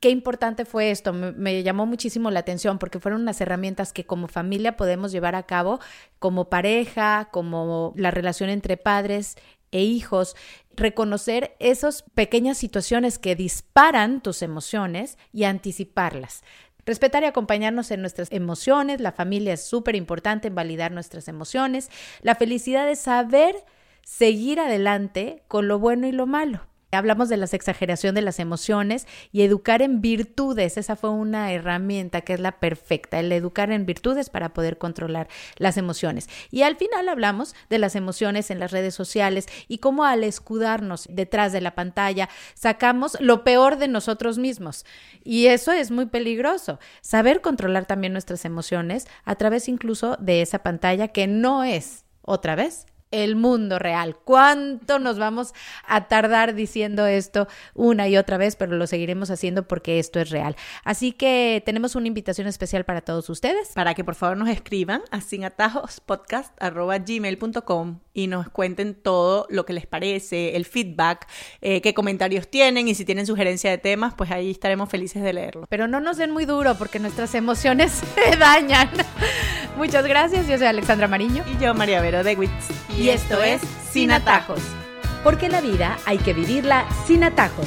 qué 0.00 0.10
importante 0.10 0.64
fue 0.64 0.90
esto. 0.90 1.12
Me, 1.12 1.62
llamó 1.62 1.86
muchísimo 1.86 2.30
la 2.30 2.40
atención 2.40 2.78
porque 2.78 3.00
fueron 3.00 3.22
unas 3.22 3.40
herramientas 3.40 3.92
que 3.92 4.04
como 4.04 4.28
familia 4.28 4.76
podemos 4.76 5.12
llevar 5.12 5.34
a 5.34 5.44
cabo, 5.44 5.80
como 6.18 6.48
pareja, 6.48 7.28
como 7.30 7.92
la 7.96 8.10
relación 8.10 8.50
entre 8.50 8.76
padres 8.76 9.36
e 9.72 9.82
hijos, 9.82 10.36
reconocer 10.74 11.56
esas 11.58 12.02
pequeñas 12.14 12.58
situaciones 12.58 13.18
que 13.18 13.34
disparan 13.34 14.22
tus 14.22 14.42
emociones 14.42 15.18
y 15.32 15.44
anticiparlas. 15.44 16.44
Respetar 16.84 17.24
y 17.24 17.26
acompañarnos 17.26 17.90
en 17.90 18.00
nuestras 18.00 18.30
emociones, 18.30 19.00
la 19.00 19.10
familia 19.10 19.54
es 19.54 19.64
súper 19.64 19.96
importante 19.96 20.48
en 20.48 20.54
validar 20.54 20.92
nuestras 20.92 21.26
emociones, 21.26 21.90
la 22.22 22.36
felicidad 22.36 22.88
es 22.88 23.00
saber 23.00 23.56
seguir 24.04 24.60
adelante 24.60 25.42
con 25.48 25.66
lo 25.66 25.80
bueno 25.80 26.06
y 26.06 26.12
lo 26.12 26.26
malo. 26.26 26.60
Hablamos 26.92 27.28
de 27.28 27.36
la 27.36 27.46
exageración 27.46 28.14
de 28.14 28.22
las 28.22 28.38
emociones 28.38 29.08
y 29.32 29.42
educar 29.42 29.82
en 29.82 30.00
virtudes. 30.00 30.76
Esa 30.76 30.94
fue 30.94 31.10
una 31.10 31.52
herramienta 31.52 32.20
que 32.20 32.34
es 32.34 32.40
la 32.40 32.60
perfecta, 32.60 33.18
el 33.18 33.32
educar 33.32 33.72
en 33.72 33.86
virtudes 33.86 34.30
para 34.30 34.54
poder 34.54 34.78
controlar 34.78 35.26
las 35.56 35.76
emociones. 35.78 36.28
Y 36.52 36.62
al 36.62 36.76
final 36.76 37.08
hablamos 37.08 37.56
de 37.70 37.80
las 37.80 37.96
emociones 37.96 38.52
en 38.52 38.60
las 38.60 38.70
redes 38.70 38.94
sociales 38.94 39.46
y 39.66 39.78
cómo 39.78 40.04
al 40.04 40.22
escudarnos 40.22 41.08
detrás 41.10 41.52
de 41.52 41.60
la 41.60 41.74
pantalla 41.74 42.28
sacamos 42.54 43.16
lo 43.20 43.42
peor 43.42 43.78
de 43.78 43.88
nosotros 43.88 44.38
mismos. 44.38 44.86
Y 45.24 45.46
eso 45.46 45.72
es 45.72 45.90
muy 45.90 46.06
peligroso. 46.06 46.78
Saber 47.00 47.40
controlar 47.40 47.86
también 47.86 48.12
nuestras 48.12 48.44
emociones 48.44 49.08
a 49.24 49.34
través 49.34 49.68
incluso 49.68 50.16
de 50.20 50.40
esa 50.40 50.60
pantalla 50.60 51.08
que 51.08 51.26
no 51.26 51.64
es 51.64 52.04
otra 52.22 52.54
vez 52.54 52.86
el 53.10 53.36
mundo 53.36 53.78
real. 53.78 54.16
¿Cuánto 54.16 54.98
nos 54.98 55.18
vamos 55.18 55.52
a 55.86 56.08
tardar 56.08 56.54
diciendo 56.54 57.06
esto 57.06 57.46
una 57.74 58.08
y 58.08 58.16
otra 58.16 58.36
vez? 58.36 58.56
Pero 58.56 58.74
lo 58.76 58.86
seguiremos 58.86 59.30
haciendo 59.30 59.68
porque 59.68 59.98
esto 59.98 60.20
es 60.20 60.30
real. 60.30 60.56
Así 60.84 61.12
que 61.12 61.62
tenemos 61.64 61.94
una 61.94 62.08
invitación 62.08 62.46
especial 62.46 62.84
para 62.84 63.02
todos 63.02 63.28
ustedes. 63.30 63.72
Para 63.74 63.94
que 63.94 64.04
por 64.04 64.14
favor 64.14 64.36
nos 64.36 64.48
escriban 64.48 65.02
a 65.10 65.20
sinatajospodcast.gmail.com 65.20 68.00
y 68.12 68.26
nos 68.28 68.48
cuenten 68.48 68.94
todo 68.94 69.46
lo 69.50 69.66
que 69.66 69.72
les 69.72 69.86
parece, 69.86 70.56
el 70.56 70.64
feedback, 70.64 71.28
eh, 71.60 71.80
qué 71.82 71.94
comentarios 71.94 72.48
tienen 72.48 72.88
y 72.88 72.94
si 72.94 73.04
tienen 73.04 73.26
sugerencia 73.26 73.70
de 73.70 73.78
temas, 73.78 74.14
pues 74.14 74.30
ahí 74.30 74.50
estaremos 74.50 74.88
felices 74.88 75.22
de 75.22 75.32
leerlo. 75.32 75.66
Pero 75.68 75.86
no 75.86 76.00
nos 76.00 76.16
den 76.16 76.30
muy 76.30 76.46
duro 76.46 76.76
porque 76.76 76.98
nuestras 76.98 77.34
emociones 77.34 77.92
se 78.14 78.36
dañan. 78.36 78.90
Muchas 79.76 80.06
gracias. 80.06 80.48
Yo 80.48 80.56
soy 80.58 80.66
Alexandra 80.66 81.08
Mariño. 81.08 81.44
Y 81.46 81.62
yo, 81.62 81.74
María 81.74 82.00
Vero 82.00 82.24
de 82.24 82.34
Witz. 82.34 82.50
Y 82.96 83.10
esto 83.10 83.42
es 83.42 83.60
Sin 83.90 84.10
Atajos. 84.10 84.60
Porque 85.22 85.48
la 85.48 85.60
vida 85.60 85.98
hay 86.06 86.18
que 86.18 86.32
vivirla 86.32 86.86
sin 87.06 87.24
atajos. 87.24 87.66